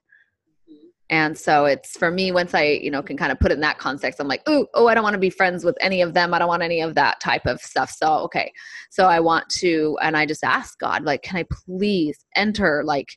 And 1.10 1.38
so 1.38 1.65
it's 1.65 1.95
for 1.95 2.10
me 2.10 2.32
once 2.32 2.56
i 2.56 2.63
you 2.63 2.89
know 2.89 3.04
can 3.04 3.15
kind 3.15 3.32
of 3.32 3.39
put 3.39 3.52
it 3.52 3.54
in 3.54 3.62
that 3.62 3.78
context 3.78 4.19
i'm 4.19 4.28
like 4.28 4.41
oh 4.48 4.65
oh 4.74 4.88
i 4.88 4.95
don't 4.95 5.04
want 5.04 5.13
to 5.13 5.19
be 5.19 5.30
friends 5.30 5.63
with 5.63 5.78
any 5.80 6.02
of 6.02 6.15
them. 6.15 6.34
I 6.34 6.39
don't 6.39 6.48
want 6.48 6.63
any 6.63 6.82
of 6.82 6.95
that 6.95 7.19
type 7.19 7.45
of 7.45 7.62
stuff. 7.62 7.91
So 7.91 8.08
okay. 8.24 8.52
So 8.89 9.06
i 9.06 9.19
want 9.19 9.48
to 9.60 10.00
and 10.02 10.17
i 10.17 10.26
just 10.26 10.43
ask 10.43 10.80
god 10.80 11.04
like 11.04 11.21
can 11.21 11.38
i 11.38 11.45
please 11.52 12.17
enter 12.36 12.84
like 12.84 13.10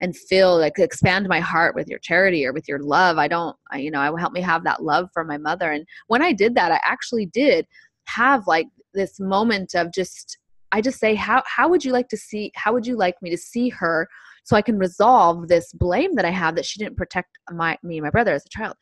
and 0.00 0.16
fill 0.16 0.58
like 0.58 0.78
expand 0.78 1.28
my 1.28 1.40
heart 1.40 1.74
with 1.74 1.88
your 1.88 1.98
charity 1.98 2.44
or 2.46 2.52
with 2.52 2.68
your 2.68 2.78
love. 2.80 3.18
I 3.18 3.28
don't 3.28 3.56
I, 3.70 3.78
you 3.78 3.90
know 3.90 4.00
i 4.00 4.10
will 4.10 4.18
help 4.18 4.32
me 4.32 4.40
have 4.40 4.64
that 4.64 4.82
love 4.82 5.08
for 5.12 5.24
my 5.24 5.38
mother. 5.38 5.72
And 5.72 5.86
when 6.08 6.22
i 6.22 6.32
did 6.32 6.54
that 6.54 6.72
i 6.72 6.80
actually 6.84 7.26
did 7.26 7.66
have 8.06 8.46
like 8.46 8.66
this 8.92 9.18
moment 9.18 9.74
of 9.74 9.92
just 9.92 10.38
i 10.72 10.80
just 10.80 10.98
say 10.98 11.14
how 11.14 11.42
how 11.46 11.68
would 11.68 11.84
you 11.84 11.92
like 11.92 12.08
to 12.08 12.16
see 12.16 12.52
how 12.54 12.72
would 12.72 12.86
you 12.86 12.96
like 12.96 13.14
me 13.22 13.30
to 13.30 13.36
see 13.36 13.68
her 13.68 14.08
so 14.44 14.56
i 14.56 14.62
can 14.62 14.78
resolve 14.78 15.48
this 15.48 15.72
blame 15.72 16.14
that 16.14 16.24
i 16.24 16.30
have 16.30 16.54
that 16.54 16.66
she 16.66 16.78
didn't 16.78 16.96
protect 16.96 17.38
my 17.50 17.76
me 17.82 17.96
and 17.96 18.04
my 18.04 18.10
brother 18.10 18.32
as 18.32 18.44
a 18.44 18.48
child? 18.50 18.76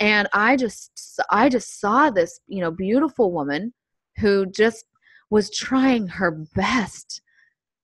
And 0.00 0.28
i 0.32 0.56
just 0.56 1.20
i 1.30 1.48
just 1.48 1.80
saw 1.80 2.10
this 2.10 2.40
you 2.48 2.60
know 2.60 2.70
beautiful 2.70 3.32
woman 3.32 3.72
who 4.18 4.46
just 4.46 4.84
was 5.30 5.50
trying 5.50 6.06
her 6.06 6.30
best 6.54 7.22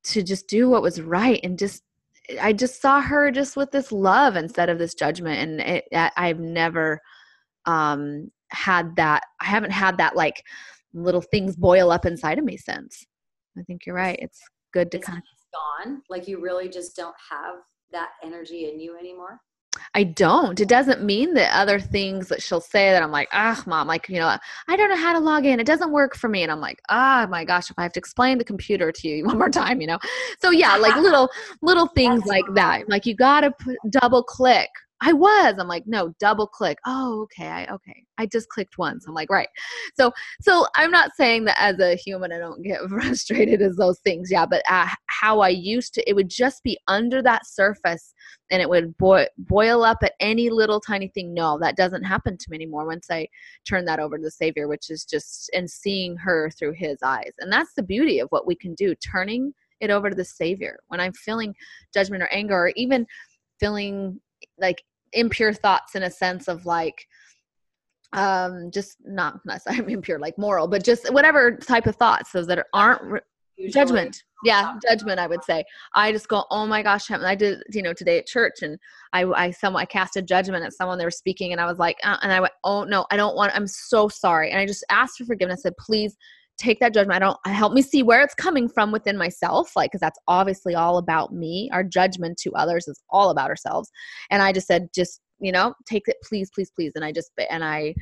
to 0.04 0.22
just 0.22 0.48
do 0.48 0.68
what 0.68 0.82
was 0.82 1.00
right 1.00 1.40
and 1.42 1.58
just 1.58 1.82
I 2.40 2.52
just 2.52 2.80
saw 2.80 3.00
her 3.00 3.30
just 3.30 3.56
with 3.56 3.70
this 3.70 3.90
love 3.92 4.37
instead 4.37 4.68
of 4.68 4.78
this 4.78 4.94
judgment, 4.94 5.38
and 5.38 5.61
it, 5.61 5.85
I've 6.16 6.38
never 6.38 7.00
um, 7.66 8.30
had 8.50 8.96
that. 8.96 9.24
I 9.40 9.46
haven't 9.46 9.72
had 9.72 9.98
that 9.98 10.16
like 10.16 10.42
little 10.94 11.22
things 11.22 11.56
boil 11.56 11.90
up 11.90 12.06
inside 12.06 12.38
of 12.38 12.44
me 12.44 12.56
since. 12.56 13.04
I 13.58 13.62
think 13.62 13.87
you're 13.87 13.96
right. 13.96 14.18
It's 14.20 14.40
good 14.72 14.90
to 14.92 14.98
it's 14.98 15.06
kind 15.06 15.18
of 15.18 15.85
gone. 15.87 16.02
Like 16.08 16.28
you 16.28 16.40
really 16.40 16.68
just 16.68 16.96
don't 16.96 17.16
have 17.30 17.56
that 17.92 18.11
energy 18.24 18.70
in 18.70 18.80
you 18.80 18.96
anymore. 18.98 19.38
I 19.94 20.04
don't. 20.04 20.58
It 20.61 20.68
doesn't 20.68 21.02
mean 21.02 21.35
that 21.35 21.54
other 21.54 21.78
things 21.78 22.28
that 22.28 22.42
she'll 22.42 22.61
say 22.61 22.90
that 22.90 23.02
I'm 23.02 23.11
like, 23.11 23.28
ah, 23.32 23.62
mom, 23.66 23.87
like, 23.87 24.08
you 24.08 24.16
know, 24.16 24.37
I 24.68 24.76
don't 24.76 24.88
know 24.88 24.96
how 24.96 25.12
to 25.12 25.18
log 25.18 25.44
in. 25.44 25.61
It 25.61 25.66
doesn't 25.66 25.92
work 25.92 26.16
for 26.16 26.28
me. 26.28 26.42
And 26.42 26.50
I'm 26.50 26.61
like, 26.61 26.80
ah, 26.88 27.26
my 27.30 27.44
gosh, 27.44 27.70
if 27.70 27.78
I 27.78 27.82
have 27.82 27.92
to 27.92 27.98
explain 27.98 28.38
the 28.38 28.44
computer 28.44 28.92
to 28.92 29.08
you 29.08 29.24
one 29.26 29.38
more 29.38 29.50
time, 29.50 29.80
you 29.80 29.87
know? 29.87 29.98
So 30.40 30.50
yeah, 30.50 30.76
like 30.76 30.96
little, 30.96 31.28
little 31.61 31.88
things 31.88 32.24
like 32.26 32.44
that. 32.54 32.88
Like 32.88 33.06
you 33.06 33.14
got 33.14 33.40
to 33.42 33.52
double 33.90 34.22
click 34.22 34.68
I 35.05 35.12
was. 35.12 35.57
I'm 35.59 35.67
like, 35.67 35.85
no, 35.85 36.15
double 36.21 36.47
click. 36.47 36.79
Oh, 36.87 37.23
okay. 37.23 37.49
I 37.49 37.67
okay. 37.67 38.05
I 38.19 38.27
just 38.27 38.49
clicked 38.49 38.79
once. 38.79 39.05
I'm 39.07 39.15
like, 39.15 39.31
right. 39.31 39.49
So 39.97 40.12
so 40.41 40.67
I'm 40.77 40.93
not 40.93 41.11
saying 41.17 41.45
that 41.47 41.61
as 41.61 41.81
a 41.81 41.97
human 41.97 42.33
I 42.33 42.38
don't 42.38 42.62
get 42.62 42.81
frustrated 42.88 43.61
as 43.62 43.77
those 43.77 43.99
things. 44.01 44.31
Yeah, 44.31 44.47
but 44.47 44.62
uh, 44.69 44.87
how 45.09 45.41
I 45.41 45.49
used 45.49 45.95
to, 45.95 46.09
it 46.09 46.15
would 46.15 46.31
just 46.31 46.62
be 46.62 46.79
under 46.87 47.21
that 47.23 47.47
surface, 47.47 48.15
and 48.53 48.62
it 48.62 48.69
would 48.69 48.97
boil 48.97 49.27
boil 49.38 49.83
up 49.83 49.99
at 50.03 50.12
any 50.21 50.51
little 50.51 50.81
tiny 50.81 51.09
thing. 51.09 51.35
No, 51.35 51.59
that 51.61 51.77
doesn't 51.77 52.05
happen 52.05 52.38
to 52.38 52.47
me 52.51 52.57
anymore. 52.57 52.87
Once 52.87 53.09
I 53.11 53.27
turn 53.69 53.85
that 53.87 53.99
over 53.99 54.17
to 54.19 54.23
the 54.23 54.31
Savior, 54.31 54.69
which 54.69 54.88
is 54.88 55.05
just 55.05 55.51
and 55.53 55.69
seeing 55.69 56.17
her 56.19 56.49
through 56.51 56.75
His 56.75 56.99
eyes, 57.03 57.33
and 57.41 57.53
that's 57.53 57.75
the 57.75 57.83
beauty 57.83 58.21
of 58.21 58.29
what 58.29 58.47
we 58.47 58.55
can 58.55 58.75
do. 58.75 58.95
Turning 58.95 59.53
it 59.81 59.91
over 59.91 60.11
to 60.11 60.17
the 60.17 60.25
Savior 60.25 60.79
when 60.88 61.01
I'm 61.01 61.12
feeling 61.12 61.55
judgment 61.93 62.23
or 62.23 62.29
anger, 62.29 62.55
or 62.55 62.73
even 62.77 63.05
feeling 63.59 64.21
like 64.59 64.85
impure 65.12 65.53
thoughts 65.53 65.94
in 65.94 66.03
a 66.03 66.11
sense 66.11 66.48
of 66.48 66.66
like 66.66 67.07
um 68.12 68.70
just 68.72 68.98
not 69.05 69.40
not 69.44 69.61
I'm 69.68 69.88
impure 69.88 70.18
like 70.18 70.38
moral 70.38 70.68
but 70.68 70.85
just 70.85 71.12
whatever 71.12 71.57
type 71.57 71.87
of 71.87 71.96
thoughts 71.96 72.33
those 72.33 72.46
that 72.48 72.66
aren't 72.75 73.03
re- 73.03 73.20
judgment. 73.70 74.22
yeah 74.44 74.75
judgment 74.88 75.20
i 75.20 75.27
would 75.27 75.44
say. 75.44 75.62
I 75.94 76.11
just 76.11 76.29
go 76.29 76.44
oh 76.51 76.66
my 76.66 76.83
gosh 76.83 77.11
i 77.11 77.35
did 77.35 77.62
you 77.70 77.83
know 77.83 77.92
today 77.92 78.18
at 78.18 78.27
church 78.27 78.62
and 78.62 78.79
i 79.12 79.25
i 79.25 79.51
someone 79.51 79.83
i 79.83 79.87
cast 79.87 80.16
a 80.16 80.22
judgment 80.22 80.64
at 80.64 80.72
someone 80.72 80.98
they 80.98 81.05
were 81.05 81.11
speaking 81.11 81.53
and 81.53 81.61
i 81.61 81.66
was 81.66 81.79
like 81.79 81.96
uh, 82.03 82.16
and 82.22 82.33
i 82.33 82.40
went 82.40 82.53
oh 82.64 82.85
no 82.85 83.07
i 83.11 83.16
don't 83.16 83.37
want 83.37 83.55
i'm 83.55 83.66
so 83.66 84.09
sorry 84.09 84.51
and 84.51 84.59
i 84.59 84.66
just 84.66 84.85
asked 84.90 85.18
for 85.18 85.25
forgiveness 85.25 85.61
I 85.61 85.68
said 85.68 85.77
please 85.79 86.16
take 86.62 86.81
that 86.81 86.94
judgment. 86.94 87.16
I 87.16 87.18
don't 87.18 87.38
help 87.46 87.72
me 87.72 87.83
see 87.83 88.03
where 88.03 88.22
it's 88.22 88.35
coming 88.35 88.68
from 88.68 88.92
within 88.92 89.18
myself, 89.18 89.72
like, 89.75 89.90
because 89.90 90.01
that's 90.01 90.18
obviously 90.29 90.75
all 90.75 90.98
about 90.98 91.33
me. 91.33 91.68
Our 91.72 91.83
judgment 91.83 92.38
to 92.38 92.53
others 92.53 92.88
is 92.88 93.01
all 93.11 93.31
about 93.31 93.51
ourselves. 93.51 93.90
And 94.31 94.42
I 94.42 94.53
just 94.53 94.66
said, 94.66 94.88
just, 94.94 95.20
you 95.40 95.53
know, 95.53 95.75
take 95.87 96.07
it, 96.07 96.16
please, 96.22 96.51
please, 96.55 96.70
please. 96.75 96.92
And 96.94 97.05
I 97.05 97.12
just, 97.12 97.33
and 97.51 97.64
I, 97.64 97.94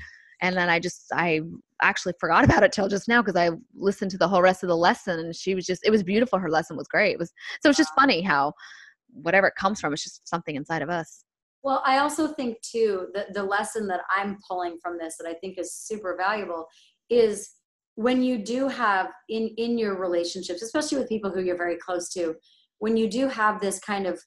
and 0.43 0.57
then 0.57 0.69
I 0.69 0.79
just, 0.79 1.07
I 1.13 1.41
actually 1.83 2.15
forgot 2.21 2.45
about 2.47 2.63
it 2.63 2.73
till 2.73 2.89
just 2.89 3.09
now 3.09 3.23
because 3.23 3.37
I 3.37 3.51
listened 3.75 4.11
to 4.13 4.19
the 4.19 4.29
whole 4.29 4.43
rest 4.43 4.63
of 4.63 4.69
the 4.69 4.77
lesson 4.77 5.19
and 5.19 5.35
she 5.35 5.55
was 5.55 5.67
just, 5.67 5.85
it 5.85 5.91
was 5.91 6.03
beautiful. 6.03 6.39
Her 6.39 6.51
lesson 6.51 6.77
was 6.77 6.89
great. 6.89 7.13
It 7.13 7.19
was, 7.19 7.33
so 7.63 7.71
it's 7.71 7.79
just 7.79 7.95
funny 7.99 8.21
how 8.21 8.53
whatever 9.13 9.47
it 9.49 9.55
comes 9.57 9.81
from, 9.81 9.93
it's 9.93 10.05
just 10.05 10.29
something 10.29 10.55
inside 10.55 10.83
of 10.83 10.91
us. 10.91 11.25
Well, 11.63 11.83
I 11.85 11.99
also 11.99 12.29
think 12.29 12.61
too 12.63 13.09
that 13.13 13.35
the 13.35 13.43
lesson 13.43 13.87
that 13.89 14.01
I'm 14.15 14.39
pulling 14.49 14.79
from 14.83 14.97
this 14.99 15.17
that 15.19 15.29
I 15.29 15.35
think 15.35 15.59
is 15.59 15.75
super 15.75 16.17
valuable 16.17 16.67
is 17.11 17.51
when 18.01 18.23
you 18.23 18.39
do 18.39 18.67
have 18.67 19.09
in 19.29 19.49
in 19.59 19.77
your 19.77 19.99
relationships 19.99 20.63
especially 20.63 20.97
with 20.99 21.09
people 21.09 21.31
who 21.31 21.43
you're 21.43 21.57
very 21.65 21.77
close 21.77 22.09
to 22.09 22.35
when 22.79 22.97
you 22.97 23.09
do 23.09 23.29
have 23.29 23.61
this 23.61 23.79
kind 23.81 24.07
of 24.07 24.19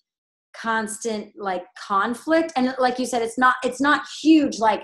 constant 0.56 1.32
like 1.36 1.64
conflict 1.88 2.54
and 2.56 2.76
like 2.78 3.00
you 3.00 3.06
said 3.06 3.24
it's 3.24 3.40
not 3.40 3.56
it's 3.64 3.82
not 3.82 4.04
huge 4.22 4.60
like 4.60 4.84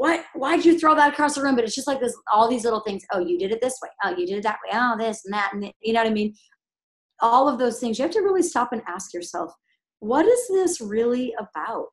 what 0.00 0.24
why'd 0.34 0.64
you 0.64 0.78
throw 0.78 0.94
that 0.94 1.12
across 1.12 1.34
the 1.34 1.42
room? 1.42 1.54
But 1.54 1.64
it's 1.64 1.74
just 1.74 1.86
like 1.86 2.00
this 2.00 2.16
all 2.32 2.48
these 2.48 2.64
little 2.64 2.80
things 2.80 3.02
oh 3.12 3.18
you 3.18 3.38
did 3.38 3.52
it 3.52 3.60
this 3.60 3.78
way. 3.82 3.90
Oh 4.02 4.16
you 4.16 4.26
did 4.26 4.38
it 4.38 4.42
that 4.44 4.58
way. 4.64 4.70
Oh 4.72 4.96
this 4.98 5.26
and 5.26 5.34
that 5.34 5.50
and 5.52 5.70
you 5.82 5.92
know 5.92 6.00
what 6.00 6.10
i 6.10 6.14
mean? 6.14 6.34
All 7.20 7.46
of 7.48 7.58
those 7.58 7.78
things 7.78 7.98
you 7.98 8.04
have 8.04 8.12
to 8.12 8.20
really 8.20 8.42
stop 8.42 8.72
and 8.72 8.80
ask 8.88 9.12
yourself 9.12 9.52
what 9.98 10.24
is 10.24 10.48
this 10.48 10.80
really 10.80 11.34
about? 11.38 11.92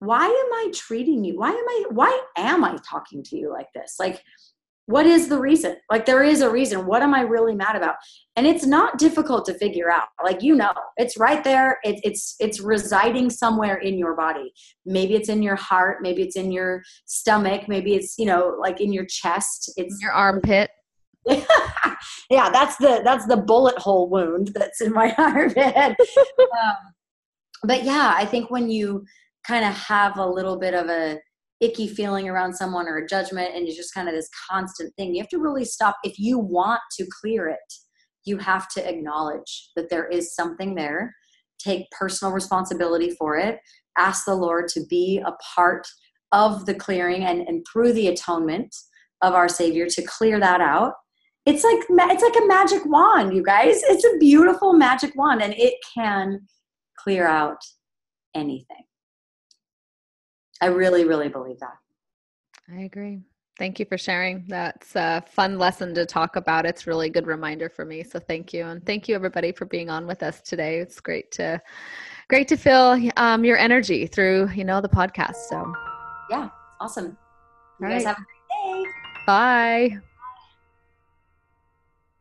Why 0.00 0.26
am 0.26 0.52
i 0.52 0.70
treating 0.74 1.24
you? 1.24 1.38
Why 1.38 1.48
am 1.48 1.68
i 1.68 1.84
why 1.88 2.22
am 2.36 2.64
i 2.64 2.76
talking 2.86 3.22
to 3.24 3.36
you 3.38 3.50
like 3.50 3.68
this? 3.74 3.96
Like 3.98 4.22
what 4.86 5.06
is 5.06 5.28
the 5.28 5.38
reason? 5.38 5.76
Like 5.90 6.06
there 6.06 6.22
is 6.22 6.40
a 6.40 6.50
reason. 6.50 6.86
What 6.86 7.02
am 7.02 7.14
i 7.14 7.20
really 7.20 7.54
mad 7.54 7.76
about? 7.76 7.96
And 8.36 8.46
it's 8.46 8.66
not 8.66 8.98
difficult 8.98 9.44
to 9.46 9.54
figure 9.54 9.90
out. 9.90 10.08
Like 10.22 10.42
you 10.42 10.54
know 10.54 10.72
it's 10.96 11.16
right 11.16 11.42
there. 11.44 11.78
It, 11.84 12.00
it's 12.02 12.34
it's 12.40 12.60
residing 12.60 13.30
somewhere 13.30 13.76
in 13.76 13.96
your 13.96 14.16
body. 14.16 14.52
Maybe 14.84 15.14
it's 15.14 15.28
in 15.28 15.42
your 15.42 15.56
heart. 15.56 15.98
Maybe 16.02 16.22
it's 16.22 16.36
in 16.36 16.50
your 16.50 16.82
stomach. 17.06 17.68
Maybe 17.68 17.94
it's 17.94 18.18
you 18.18 18.26
know 18.26 18.56
like 18.60 18.80
in 18.80 18.92
your 18.92 19.06
chest. 19.06 19.72
It's 19.76 19.98
your 20.00 20.12
armpit. 20.12 20.70
Yeah 22.30 22.48
that's 22.50 22.76
the 22.78 23.02
that's 23.04 23.26
the 23.26 23.36
bullet 23.36 23.78
hole 23.78 24.08
wound 24.08 24.52
that's 24.54 24.80
in 24.80 24.92
my 24.92 25.14
armpit. 25.18 25.76
Um, 25.76 26.76
but 27.64 27.84
yeah 27.84 28.14
i 28.16 28.24
think 28.24 28.50
when 28.50 28.70
you 28.70 29.04
kind 29.46 29.64
of 29.64 29.74
have 29.74 30.18
a 30.18 30.26
little 30.26 30.58
bit 30.58 30.74
of 30.74 30.88
a 30.88 31.18
icky 31.62 31.86
feeling 31.86 32.28
around 32.28 32.54
someone 32.54 32.88
or 32.88 32.98
a 32.98 33.06
judgment 33.06 33.54
and 33.54 33.66
it's 33.66 33.76
just 33.76 33.94
kind 33.94 34.08
of 34.08 34.14
this 34.14 34.28
constant 34.50 34.94
thing. 34.96 35.14
You 35.14 35.22
have 35.22 35.30
to 35.30 35.38
really 35.38 35.64
stop 35.64 35.96
if 36.04 36.18
you 36.18 36.38
want 36.38 36.80
to 36.98 37.06
clear 37.20 37.48
it 37.48 37.72
you 38.24 38.38
have 38.38 38.68
to 38.68 38.88
acknowledge 38.88 39.70
that 39.76 39.90
there 39.90 40.06
is 40.06 40.34
something 40.34 40.74
there. 40.74 41.14
Take 41.58 41.90
personal 41.90 42.32
responsibility 42.32 43.10
for 43.10 43.36
it. 43.36 43.58
Ask 43.98 44.24
the 44.24 44.34
lord 44.34 44.68
to 44.68 44.80
be 44.88 45.22
a 45.24 45.32
part 45.54 45.86
of 46.32 46.66
the 46.66 46.74
clearing 46.74 47.24
and, 47.24 47.46
and 47.46 47.64
through 47.70 47.92
the 47.92 48.08
atonement 48.08 48.74
of 49.20 49.34
our 49.34 49.48
savior 49.48 49.86
to 49.86 50.02
clear 50.02 50.40
that 50.40 50.60
out. 50.60 50.94
It's 51.44 51.64
like 51.64 51.80
it's 51.90 52.22
like 52.22 52.42
a 52.42 52.46
magic 52.46 52.82
wand 52.86 53.34
you 53.34 53.42
guys. 53.42 53.80
It's 53.84 54.04
a 54.04 54.18
beautiful 54.18 54.72
magic 54.72 55.12
wand 55.16 55.42
and 55.42 55.54
it 55.54 55.74
can 55.94 56.40
clear 56.96 57.26
out 57.26 57.58
anything 58.34 58.84
I 60.62 60.66
really, 60.66 61.04
really 61.04 61.28
believe 61.28 61.58
that. 61.58 61.76
I 62.72 62.82
agree. 62.82 63.20
Thank 63.58 63.80
you 63.80 63.84
for 63.84 63.98
sharing. 63.98 64.44
That's 64.46 64.94
a 64.94 65.24
fun 65.26 65.58
lesson 65.58 65.92
to 65.96 66.06
talk 66.06 66.36
about. 66.36 66.64
It's 66.64 66.86
really 66.86 67.10
good 67.10 67.26
reminder 67.26 67.68
for 67.68 67.84
me. 67.84 68.04
So 68.04 68.20
thank 68.20 68.54
you, 68.54 68.64
and 68.64 68.84
thank 68.86 69.08
you 69.08 69.16
everybody 69.16 69.50
for 69.50 69.64
being 69.64 69.90
on 69.90 70.06
with 70.06 70.22
us 70.22 70.40
today. 70.40 70.78
It's 70.78 71.00
great 71.00 71.32
to, 71.32 71.60
great 72.28 72.46
to 72.46 72.56
feel 72.56 73.10
um, 73.16 73.44
your 73.44 73.58
energy 73.58 74.06
through 74.06 74.50
you 74.54 74.64
know 74.64 74.80
the 74.80 74.88
podcast. 74.88 75.48
So 75.48 75.74
yeah, 76.30 76.48
awesome. 76.80 77.16
You 77.80 77.86
All 77.86 77.92
guys 77.92 78.04
right. 78.04 78.16
have 78.16 78.18
a 78.18 78.64
great 78.64 78.84
day. 78.84 78.90
Bye. 79.26 79.98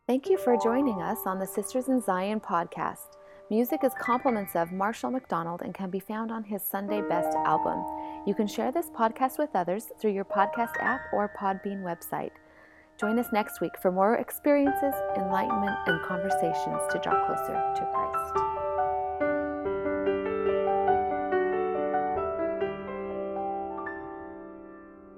Thank 0.07 0.29
you 0.29 0.37
for 0.39 0.57
joining 0.57 0.99
us 0.99 1.19
on 1.27 1.37
the 1.37 1.45
Sisters 1.45 1.89
in 1.89 2.01
Zion 2.01 2.39
podcast. 2.39 3.17
Music 3.51 3.83
is 3.83 3.91
compliments 3.99 4.55
of 4.55 4.71
Marshall 4.71 5.11
McDonald 5.11 5.61
and 5.61 5.73
can 5.73 5.89
be 5.89 5.99
found 5.99 6.31
on 6.31 6.41
his 6.41 6.63
Sunday 6.63 7.01
Best 7.01 7.35
album. 7.39 7.83
You 8.25 8.33
can 8.33 8.47
share 8.47 8.71
this 8.71 8.89
podcast 8.89 9.37
with 9.37 9.49
others 9.53 9.87
through 9.99 10.13
your 10.13 10.23
podcast 10.23 10.71
app 10.79 11.01
or 11.11 11.29
Podbean 11.37 11.83
website. 11.83 12.31
Join 12.97 13.19
us 13.19 13.27
next 13.33 13.59
week 13.59 13.73
for 13.81 13.91
more 13.91 14.15
experiences, 14.15 14.93
enlightenment, 15.17 15.77
and 15.85 16.01
conversations 16.01 16.81
to 16.93 17.01
draw 17.03 17.25
closer 17.25 17.51
to 17.75 17.89
Christ. 17.93 18.60